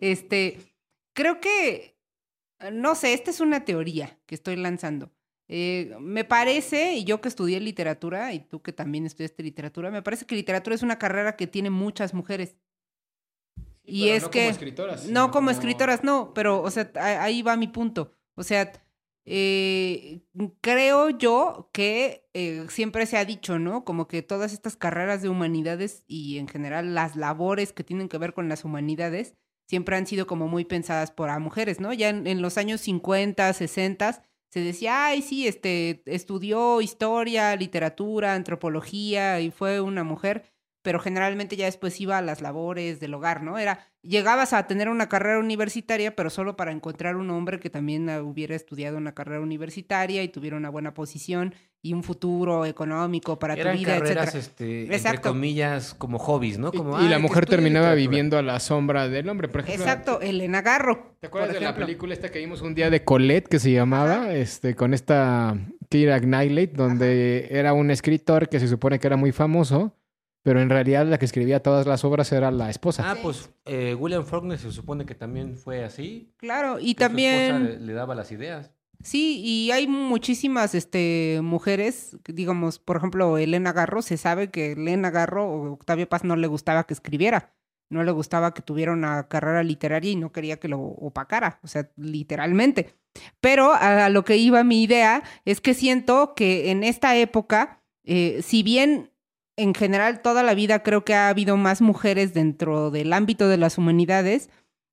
Este, 0.00 0.58
creo 1.14 1.40
que, 1.40 1.91
no 2.70 2.94
sé, 2.94 3.14
esta 3.14 3.30
es 3.30 3.40
una 3.40 3.64
teoría 3.64 4.18
que 4.26 4.34
estoy 4.34 4.56
lanzando. 4.56 5.10
Eh, 5.48 5.94
me 6.00 6.24
parece, 6.24 6.94
y 6.94 7.04
yo 7.04 7.20
que 7.20 7.28
estudié 7.28 7.60
literatura, 7.60 8.32
y 8.32 8.40
tú 8.40 8.62
que 8.62 8.72
también 8.72 9.04
estudiaste 9.04 9.42
literatura, 9.42 9.90
me 9.90 10.02
parece 10.02 10.24
que 10.24 10.34
literatura 10.34 10.74
es 10.74 10.82
una 10.82 10.98
carrera 10.98 11.36
que 11.36 11.46
tiene 11.46 11.70
muchas 11.70 12.14
mujeres. 12.14 12.56
Y 13.84 14.08
es 14.08 14.28
que... 14.28 14.54
No 15.08 15.30
como 15.30 15.50
escritoras, 15.50 16.04
no, 16.04 16.32
pero, 16.34 16.62
o 16.62 16.70
sea, 16.70 16.90
ahí 16.94 17.42
va 17.42 17.56
mi 17.56 17.68
punto. 17.68 18.14
O 18.34 18.44
sea, 18.44 18.72
eh, 19.24 20.22
creo 20.60 21.10
yo 21.10 21.68
que 21.72 22.28
eh, 22.32 22.66
siempre 22.68 23.06
se 23.06 23.18
ha 23.18 23.24
dicho, 23.24 23.58
¿no? 23.58 23.84
Como 23.84 24.08
que 24.08 24.22
todas 24.22 24.52
estas 24.52 24.76
carreras 24.76 25.22
de 25.22 25.28
humanidades 25.28 26.04
y 26.06 26.38
en 26.38 26.48
general 26.48 26.94
las 26.94 27.16
labores 27.16 27.72
que 27.72 27.84
tienen 27.84 28.08
que 28.08 28.18
ver 28.18 28.32
con 28.32 28.48
las 28.48 28.64
humanidades 28.64 29.34
siempre 29.72 29.96
han 29.96 30.06
sido 30.06 30.26
como 30.26 30.48
muy 30.48 30.66
pensadas 30.66 31.10
por 31.10 31.30
a 31.30 31.38
mujeres, 31.38 31.80
¿no? 31.80 31.94
Ya 31.94 32.10
en, 32.10 32.26
en 32.26 32.42
los 32.42 32.58
años 32.58 32.82
50, 32.82 33.50
60 33.54 34.22
se 34.50 34.60
decía, 34.60 35.06
ay, 35.06 35.22
sí, 35.22 35.46
este, 35.48 36.02
estudió 36.04 36.82
historia, 36.82 37.56
literatura, 37.56 38.34
antropología 38.34 39.40
y 39.40 39.50
fue 39.50 39.80
una 39.80 40.04
mujer, 40.04 40.51
pero 40.82 40.98
generalmente 41.00 41.56
ya 41.56 41.66
después 41.66 42.00
iba 42.00 42.18
a 42.18 42.22
las 42.22 42.40
labores 42.42 42.98
del 43.00 43.14
hogar, 43.14 43.42
¿no? 43.42 43.58
Era, 43.58 43.86
llegabas 44.02 44.52
a 44.52 44.66
tener 44.66 44.88
una 44.88 45.08
carrera 45.08 45.38
universitaria, 45.38 46.16
pero 46.16 46.28
solo 46.28 46.56
para 46.56 46.72
encontrar 46.72 47.16
un 47.16 47.30
hombre 47.30 47.60
que 47.60 47.70
también 47.70 48.10
ah, 48.10 48.20
hubiera 48.22 48.54
estudiado 48.56 48.96
una 48.96 49.14
carrera 49.14 49.40
universitaria 49.40 50.22
y 50.22 50.28
tuviera 50.28 50.56
una 50.56 50.70
buena 50.70 50.92
posición 50.92 51.54
y 51.84 51.94
un 51.94 52.02
futuro 52.04 52.64
económico 52.66 53.38
para 53.38 53.54
Eran 53.54 53.74
tu 53.74 53.78
vida, 53.80 53.98
carreras, 53.98 54.34
etcétera. 54.34 54.38
este, 54.86 55.08
entre 55.08 55.20
comillas, 55.20 55.94
como 55.94 56.18
hobbies, 56.18 56.58
¿no? 56.58 56.70
Y- 56.72 56.76
Como, 56.78 56.90
y, 57.00 57.08
la 57.08 57.08
"Ay, 57.08 57.12
que 57.14 57.18
mujer 57.28 57.46
terminaba 57.46 57.86
literatura". 57.94 58.08
viviendo 58.10 58.38
a 58.38 58.42
la 58.42 58.60
sombra 58.60 59.08
del 59.08 59.28
hombre. 59.28 59.48
Por 59.48 59.62
ejemplo, 59.62 59.84
Exacto, 59.84 60.20
Elena 60.20 60.62
Garro. 60.62 61.16
¿Te 61.20 61.26
acuerdas 61.28 61.52
de 61.54 61.60
la 61.60 61.74
película 61.74 62.12
esta 62.14 62.28
que 62.30 62.38
vimos 62.38 62.60
un 62.62 62.74
día 62.74 62.88
de 62.90 63.02
Colette 63.04 63.48
que 63.48 63.58
se 63.58 63.72
llamaba? 63.72 64.32
Este, 64.32 64.74
con 64.76 64.94
esta 64.94 65.56
Kira 65.88 66.20
Knightley, 66.20 66.66
donde 66.66 67.48
era 67.50 67.72
un 67.72 67.90
escritor 67.90 68.48
que 68.48 68.60
se 68.60 68.68
supone 68.68 68.98
que 69.00 69.06
era 69.08 69.16
muy 69.16 69.32
famoso, 69.32 69.96
pero 70.42 70.60
en 70.60 70.70
realidad 70.70 71.06
la 71.06 71.18
que 71.18 71.24
escribía 71.24 71.62
todas 71.62 71.86
las 71.86 72.04
obras 72.04 72.32
era 72.32 72.50
la 72.50 72.70
esposa. 72.70 73.10
Ah, 73.10 73.16
pues 73.22 73.50
eh, 73.64 73.94
William 73.94 74.24
Faulkner 74.24 74.58
se 74.58 74.72
supone 74.72 75.06
que 75.06 75.14
también 75.14 75.56
fue 75.56 75.84
así. 75.84 76.34
Claro, 76.36 76.76
que 76.76 76.84
y 76.84 76.86
su 76.86 76.90
esposa 76.90 77.08
también... 77.08 77.64
le, 77.64 77.80
le 77.80 77.92
daba 77.92 78.14
las 78.14 78.32
ideas. 78.32 78.72
Sí, 79.02 79.40
y 79.44 79.72
hay 79.72 79.88
muchísimas 79.88 80.76
este, 80.76 81.40
mujeres, 81.42 82.16
que, 82.22 82.32
digamos, 82.32 82.78
por 82.78 82.96
ejemplo, 82.96 83.36
Elena 83.36 83.72
Garro, 83.72 84.00
se 84.00 84.16
sabe 84.16 84.50
que 84.50 84.72
Elena 84.72 85.10
Garro 85.10 85.48
o 85.48 85.72
Octavio 85.72 86.08
Paz 86.08 86.22
no 86.22 86.36
le 86.36 86.46
gustaba 86.46 86.84
que 86.84 86.94
escribiera, 86.94 87.52
no 87.90 88.04
le 88.04 88.12
gustaba 88.12 88.54
que 88.54 88.62
tuviera 88.62 88.92
una 88.92 89.26
carrera 89.26 89.64
literaria 89.64 90.12
y 90.12 90.16
no 90.16 90.30
quería 90.30 90.60
que 90.60 90.68
lo 90.68 90.78
opacara, 90.78 91.58
o 91.64 91.66
sea, 91.66 91.90
literalmente. 91.96 92.94
Pero 93.40 93.72
a, 93.72 94.06
a 94.06 94.08
lo 94.08 94.24
que 94.24 94.36
iba 94.36 94.62
mi 94.62 94.84
idea 94.84 95.24
es 95.44 95.60
que 95.60 95.74
siento 95.74 96.34
que 96.36 96.70
en 96.70 96.84
esta 96.84 97.16
época, 97.16 97.82
eh, 98.04 98.40
si 98.42 98.62
bien 98.62 99.10
en 99.56 99.74
general 99.74 100.22
toda 100.22 100.42
la 100.42 100.54
vida 100.54 100.82
creo 100.82 101.04
que 101.04 101.14
ha 101.14 101.28
habido 101.28 101.56
más 101.56 101.80
mujeres 101.80 102.34
dentro 102.34 102.90
del 102.90 103.12
ámbito 103.12 103.48
de 103.48 103.58
las 103.58 103.78
humanidades, 103.78 104.50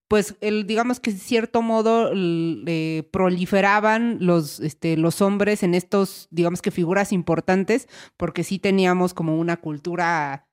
pues 0.09 0.35
el, 0.41 0.65
digamos 0.65 0.99
que 0.99 1.11
de 1.11 1.19
cierto 1.19 1.61
modo 1.61 2.11
eh, 2.15 3.07
proliferaban 3.11 4.17
los, 4.19 4.59
este, 4.59 4.97
los 4.97 5.21
hombres 5.21 5.61
en 5.61 5.75
estos, 5.75 6.27
digamos 6.31 6.63
que 6.63 6.71
figuras 6.71 7.13
importantes, 7.13 7.87
porque 8.17 8.43
sí 8.43 8.57
teníamos 8.57 9.13
como 9.13 9.37
una 9.37 9.57
cultura, 9.57 10.47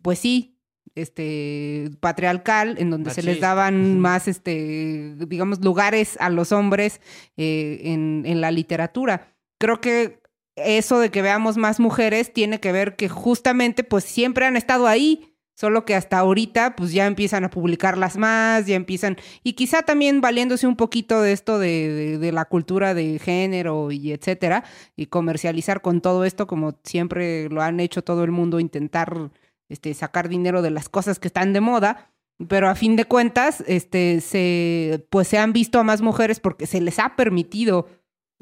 pues 0.00 0.20
sí, 0.20 0.56
este, 0.94 1.90
patriarcal, 1.98 2.76
en 2.78 2.90
donde 2.90 3.10
se 3.10 3.24
les 3.24 3.40
daban 3.40 3.98
más, 3.98 4.28
este, 4.28 5.16
digamos, 5.26 5.60
lugares 5.60 6.16
a 6.20 6.30
los 6.30 6.52
hombres 6.52 7.00
eh, 7.36 7.80
en, 7.84 8.22
en 8.26 8.40
la 8.40 8.52
literatura. 8.52 9.34
Creo 9.58 9.80
que 9.80 10.19
eso 10.64 10.98
de 10.98 11.10
que 11.10 11.22
veamos 11.22 11.56
más 11.56 11.80
mujeres 11.80 12.32
tiene 12.32 12.60
que 12.60 12.72
ver 12.72 12.96
que 12.96 13.08
justamente, 13.08 13.84
pues 13.84 14.04
siempre 14.04 14.46
han 14.46 14.56
estado 14.56 14.86
ahí, 14.86 15.26
Solo 15.60 15.84
que 15.84 15.94
hasta 15.94 16.16
ahorita, 16.18 16.74
pues 16.74 16.90
ya 16.90 17.06
empiezan 17.06 17.44
a 17.44 17.50
publicarlas 17.50 18.16
más, 18.16 18.64
ya 18.64 18.76
empiezan. 18.76 19.18
Y 19.42 19.52
quizá 19.52 19.82
también 19.82 20.22
valiéndose 20.22 20.66
un 20.66 20.74
poquito 20.74 21.20
de 21.20 21.32
esto 21.32 21.58
de, 21.58 22.16
de- 22.16 22.32
la 22.32 22.46
cultura 22.46 22.94
de 22.94 23.18
género 23.18 23.92
y 23.92 24.12
etcétera, 24.12 24.64
y 24.96 25.04
comercializar 25.08 25.82
con 25.82 26.00
todo 26.00 26.24
esto, 26.24 26.46
como 26.46 26.78
siempre 26.82 27.50
lo 27.50 27.60
han 27.60 27.78
hecho 27.78 28.00
todo 28.02 28.24
el 28.24 28.30
mundo, 28.30 28.58
intentar 28.58 29.32
este, 29.68 29.92
sacar 29.92 30.30
dinero 30.30 30.62
de 30.62 30.70
las 30.70 30.88
cosas 30.88 31.18
que 31.18 31.28
están 31.28 31.52
de 31.52 31.60
moda. 31.60 32.10
Pero 32.48 32.70
a 32.70 32.74
fin 32.74 32.96
de 32.96 33.04
cuentas, 33.04 33.62
este, 33.66 34.22
se, 34.22 35.06
pues 35.10 35.28
se 35.28 35.36
han 35.36 35.52
visto 35.52 35.78
a 35.78 35.84
más 35.84 36.00
mujeres 36.00 36.40
porque 36.40 36.66
se 36.66 36.80
les 36.80 36.98
ha 36.98 37.16
permitido 37.16 37.86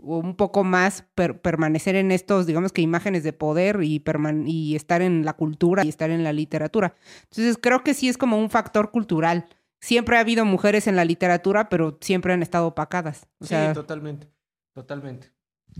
un 0.01 0.37
poco 0.37 0.65
más 0.65 1.03
per- 1.15 1.41
permanecer 1.41 1.97
en 1.97 2.11
estos, 2.13 2.47
digamos 2.47 2.73
que 2.73 2.81
imágenes 2.83 3.25
de 3.25 3.33
poder 3.33 3.81
y, 3.83 4.01
perman- 4.01 4.45
y 4.47 4.77
estar 4.77 5.03
en 5.03 5.25
la 5.25 5.33
cultura 5.35 5.85
y 5.85 5.89
estar 5.89 6.11
en 6.11 6.25
la 6.25 6.33
literatura. 6.33 6.95
Entonces 7.25 7.59
creo 7.61 7.83
que 7.83 7.95
sí 7.95 8.09
es 8.09 8.17
como 8.19 8.39
un 8.39 8.51
factor 8.51 8.91
cultural 8.91 9.47
siempre 9.81 10.17
ha 10.17 10.21
habido 10.21 10.45
mujeres 10.45 10.89
en 10.89 10.97
la 10.97 11.05
literatura, 11.05 11.69
pero 11.69 11.99
siempre 12.01 12.33
han 12.33 12.43
estado 12.43 12.67
opacadas. 12.67 13.29
O 13.39 13.47
sea, 13.47 13.69
sí, 13.69 13.75
totalmente, 13.75 14.29
totalmente. 14.75 15.31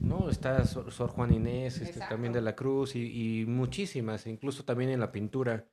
No, 0.01 0.31
está 0.31 0.65
Sor, 0.65 0.93
Sor 0.93 1.11
Juan 1.11 1.33
Inés, 1.33 1.81
este, 1.81 1.99
también 2.09 2.33
de 2.33 2.41
la 2.41 2.55
Cruz 2.55 2.95
y, 2.95 3.41
y 3.41 3.47
muchísimas, 3.47 4.27
incluso 4.29 4.65
también 4.65 4.91
en 4.91 5.01
la 5.01 5.11
pintura, 5.11 5.67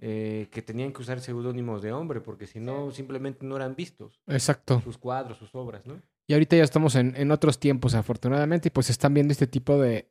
eh, 0.00 0.48
que 0.50 0.60
tenían 0.62 0.92
que 0.92 1.02
usar 1.02 1.20
seudónimos 1.20 1.80
de 1.82 1.92
hombre, 1.92 2.20
porque 2.20 2.48
si 2.48 2.58
no, 2.58 2.90
simplemente 2.90 3.46
no 3.46 3.54
eran 3.54 3.76
vistos 3.76 4.20
Exacto. 4.26 4.80
sus 4.80 4.98
cuadros, 4.98 5.38
sus 5.38 5.54
obras, 5.54 5.86
¿no? 5.86 6.02
Y 6.28 6.34
ahorita 6.34 6.56
ya 6.56 6.64
estamos 6.64 6.94
en, 6.94 7.14
en 7.16 7.30
otros 7.30 7.58
tiempos, 7.58 7.94
afortunadamente, 7.94 8.68
y 8.68 8.70
pues 8.70 8.90
están 8.90 9.14
viendo 9.14 9.32
este 9.32 9.46
tipo 9.46 9.80
de, 9.80 10.10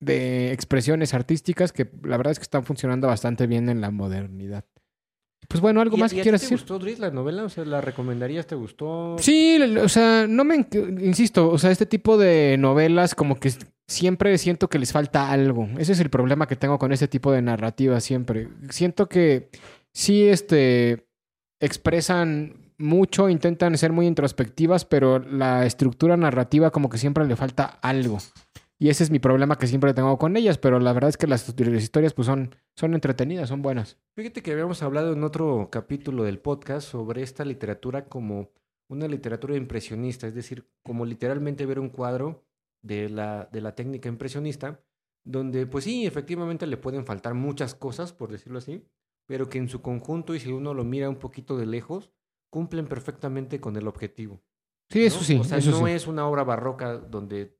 de 0.00 0.52
expresiones 0.52 1.12
artísticas 1.14 1.72
que 1.72 1.90
la 2.02 2.16
verdad 2.16 2.32
es 2.32 2.38
que 2.38 2.44
están 2.44 2.64
funcionando 2.64 3.06
bastante 3.06 3.46
bien 3.46 3.68
en 3.68 3.80
la 3.82 3.90
modernidad. 3.90 4.64
Pues 5.46 5.60
bueno, 5.60 5.80
¿algo 5.80 5.96
¿Y 5.96 6.00
a- 6.00 6.04
más 6.04 6.12
que 6.14 6.22
quieras 6.22 6.40
te 6.40 6.46
decir? 6.46 6.58
gustó, 6.58 6.78
Dries, 6.78 6.98
la 6.98 7.10
novela? 7.10 7.44
O 7.44 7.48
sea, 7.48 7.64
¿la 7.64 7.80
recomendarías? 7.80 8.46
¿Te 8.46 8.54
gustó? 8.54 9.16
Sí, 9.18 9.58
o 9.80 9.88
sea, 9.88 10.26
no 10.26 10.44
me, 10.44 10.66
insisto, 11.00 11.48
o 11.50 11.58
sea, 11.58 11.70
este 11.70 11.86
tipo 11.86 12.16
de 12.18 12.56
novelas 12.58 13.14
como 13.14 13.38
que 13.38 13.52
siempre 13.86 14.36
siento 14.38 14.68
que 14.68 14.78
les 14.78 14.92
falta 14.92 15.30
algo. 15.30 15.68
Ese 15.78 15.92
es 15.92 16.00
el 16.00 16.10
problema 16.10 16.46
que 16.48 16.56
tengo 16.56 16.78
con 16.78 16.92
este 16.92 17.08
tipo 17.08 17.30
de 17.32 17.40
narrativa 17.42 18.00
siempre. 18.00 18.48
Siento 18.70 19.08
que 19.08 19.48
sí, 19.94 20.24
este, 20.28 21.06
expresan 21.60 22.67
mucho, 22.78 23.28
intentan 23.28 23.76
ser 23.76 23.92
muy 23.92 24.06
introspectivas, 24.06 24.84
pero 24.84 25.18
la 25.18 25.66
estructura 25.66 26.16
narrativa 26.16 26.70
como 26.70 26.88
que 26.88 26.98
siempre 26.98 27.26
le 27.26 27.36
falta 27.36 27.64
algo. 27.64 28.18
Y 28.80 28.90
ese 28.90 29.02
es 29.02 29.10
mi 29.10 29.18
problema 29.18 29.58
que 29.58 29.66
siempre 29.66 29.92
tengo 29.92 30.16
con 30.18 30.36
ellas, 30.36 30.56
pero 30.56 30.78
la 30.78 30.92
verdad 30.92 31.10
es 31.10 31.16
que 31.16 31.26
las, 31.26 31.52
las 31.58 31.82
historias 31.82 32.14
pues 32.14 32.26
son, 32.26 32.54
son 32.76 32.94
entretenidas, 32.94 33.48
son 33.48 33.60
buenas. 33.60 33.98
Fíjate 34.14 34.40
que 34.40 34.52
habíamos 34.52 34.82
hablado 34.82 35.12
en 35.12 35.24
otro 35.24 35.68
capítulo 35.70 36.22
del 36.22 36.38
podcast 36.38 36.88
sobre 36.88 37.22
esta 37.22 37.44
literatura 37.44 38.04
como 38.04 38.50
una 38.88 39.08
literatura 39.08 39.56
impresionista, 39.56 40.28
es 40.28 40.34
decir, 40.34 40.64
como 40.84 41.04
literalmente 41.04 41.66
ver 41.66 41.80
un 41.80 41.88
cuadro 41.88 42.44
de 42.82 43.08
la, 43.08 43.48
de 43.52 43.60
la 43.60 43.74
técnica 43.74 44.08
impresionista, 44.08 44.80
donde 45.24 45.66
pues 45.66 45.84
sí, 45.84 46.06
efectivamente 46.06 46.66
le 46.66 46.76
pueden 46.76 47.04
faltar 47.04 47.34
muchas 47.34 47.74
cosas, 47.74 48.12
por 48.12 48.30
decirlo 48.30 48.58
así, 48.58 48.86
pero 49.26 49.48
que 49.48 49.58
en 49.58 49.68
su 49.68 49.82
conjunto 49.82 50.36
y 50.36 50.40
si 50.40 50.52
uno 50.52 50.72
lo 50.72 50.84
mira 50.84 51.08
un 51.08 51.16
poquito 51.16 51.58
de 51.58 51.66
lejos, 51.66 52.12
cumplen 52.50 52.86
perfectamente 52.86 53.60
con 53.60 53.76
el 53.76 53.86
objetivo. 53.88 54.42
Sí, 54.90 55.04
eso 55.04 55.18
¿no? 55.18 55.24
sí, 55.24 55.38
O 55.38 55.44
sea, 55.44 55.58
eso 55.58 55.70
no 55.70 55.86
sí. 55.86 55.92
es 55.92 56.06
una 56.06 56.26
obra 56.26 56.44
barroca 56.44 56.96
donde 56.96 57.58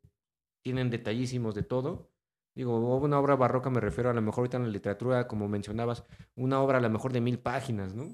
tienen 0.63 0.91
detallísimos 0.91 1.55
de 1.55 1.63
todo. 1.63 2.11
Digo, 2.55 2.79
una 2.99 3.19
obra 3.21 3.37
barroca 3.37 3.71
me 3.71 3.81
refiero 3.81 4.11
a 4.11 4.15
lo 4.15 4.23
mejor 4.23 4.41
ahorita 4.43 4.57
en 4.57 4.65
la 4.65 4.69
literatura, 4.71 5.29
como 5.29 5.49
mencionabas, 5.49 6.05
una 6.35 6.61
obra 6.61 6.79
a 6.79 6.81
lo 6.81 6.91
mejor 6.91 7.13
de 7.13 7.21
mil 7.21 7.39
páginas, 7.39 7.95
¿no? 7.95 8.09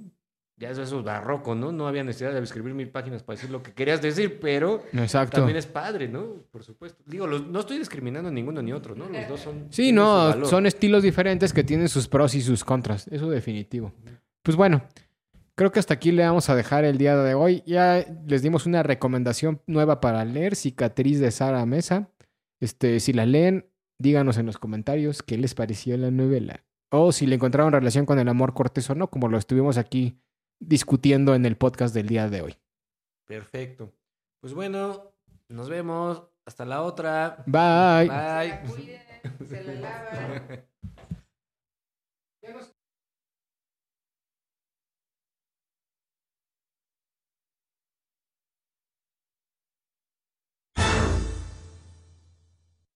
Ya 0.57 0.71
eso, 0.71 0.83
eso 0.83 0.99
es 1.01 1.05
barroco, 1.05 1.55
¿no? 1.57 1.73
No 1.73 1.89
había 1.89 2.05
necesidad 2.05 2.33
de 2.33 2.41
escribir 2.41 2.75
mil 2.75 2.89
páginas 2.91 3.23
para 3.25 3.37
decir 3.37 3.51
lo 3.51 3.61
que 3.63 3.73
querías 3.73 4.01
decir, 4.03 4.39
pero 4.41 4.85
Exacto. 4.93 5.39
también 5.39 5.57
es 5.57 5.67
padre, 5.67 6.07
¿no? 6.09 6.43
Por 6.53 6.63
supuesto. 6.63 7.03
Digo, 7.07 7.27
los- 7.27 7.45
no 7.47 7.59
estoy 7.61 7.79
discriminando 7.79 8.29
a 8.29 8.33
ninguno 8.33 8.63
ni 8.63 8.73
otro, 8.73 8.95
¿no? 8.95 9.09
Los 9.09 9.29
dos 9.29 9.41
son... 9.41 9.67
Sí, 9.71 9.91
no, 9.91 10.45
son 10.45 10.67
estilos 10.67 11.03
diferentes 11.03 11.53
que 11.53 11.65
tienen 11.65 11.89
sus 11.89 12.07
pros 12.07 12.35
y 12.35 12.41
sus 12.41 12.63
contras, 12.65 13.09
eso 13.09 13.29
definitivo. 13.31 13.93
Pues 14.43 14.57
bueno, 14.57 14.83
creo 15.55 15.73
que 15.73 15.81
hasta 15.81 15.95
aquí 15.95 16.13
le 16.13 16.25
vamos 16.25 16.51
a 16.51 16.55
dejar 16.55 16.85
el 16.85 16.99
día 16.99 17.17
de 17.17 17.35
hoy. 17.35 17.63
Ya 17.67 18.05
les 18.27 18.43
dimos 18.43 18.67
una 18.67 18.83
recomendación 18.83 19.63
nueva 19.67 20.01
para 20.01 20.25
leer, 20.25 20.57
Cicatriz 20.57 21.21
de 21.21 21.31
Sara 21.31 21.65
Mesa. 21.67 22.11
Este, 22.61 23.01
si 23.01 23.13
la 23.13 23.27
leen, 23.27 23.71
díganos 23.99 24.39
en 24.39 24.47
los 24.47 24.59
comentarios 24.59 25.23
qué 25.23 25.39
les 25.39 25.55
pareció 25.55 25.97
la 25.97 26.11
novela. 26.11 26.65
O 26.91 27.13
si 27.13 27.27
le 27.27 27.35
encontraron 27.35 27.73
relación 27.73 28.07
con 28.07 28.19
el 28.19 28.29
amor 28.29 28.55
cortés 28.55 28.89
o 28.91 28.95
no, 28.95 29.11
como 29.11 29.29
lo 29.29 29.39
estuvimos 29.39 29.79
aquí 29.79 30.21
discutiendo 30.61 31.35
en 31.35 31.45
el 31.47 31.57
podcast 31.57 31.95
del 31.95 32.07
día 32.07 32.29
de 32.29 32.43
hoy. 32.43 32.57
Perfecto. 33.27 33.93
Pues 34.41 34.55
bueno, 34.55 35.13
nos 35.49 35.69
vemos. 35.69 36.25
Hasta 36.47 36.67
la 36.67 36.83
otra. 36.83 37.43
Bye. 37.47 38.09
Bye. 38.09 39.47
se 39.47 39.65
la 39.65 39.75
lavan. 39.75 40.65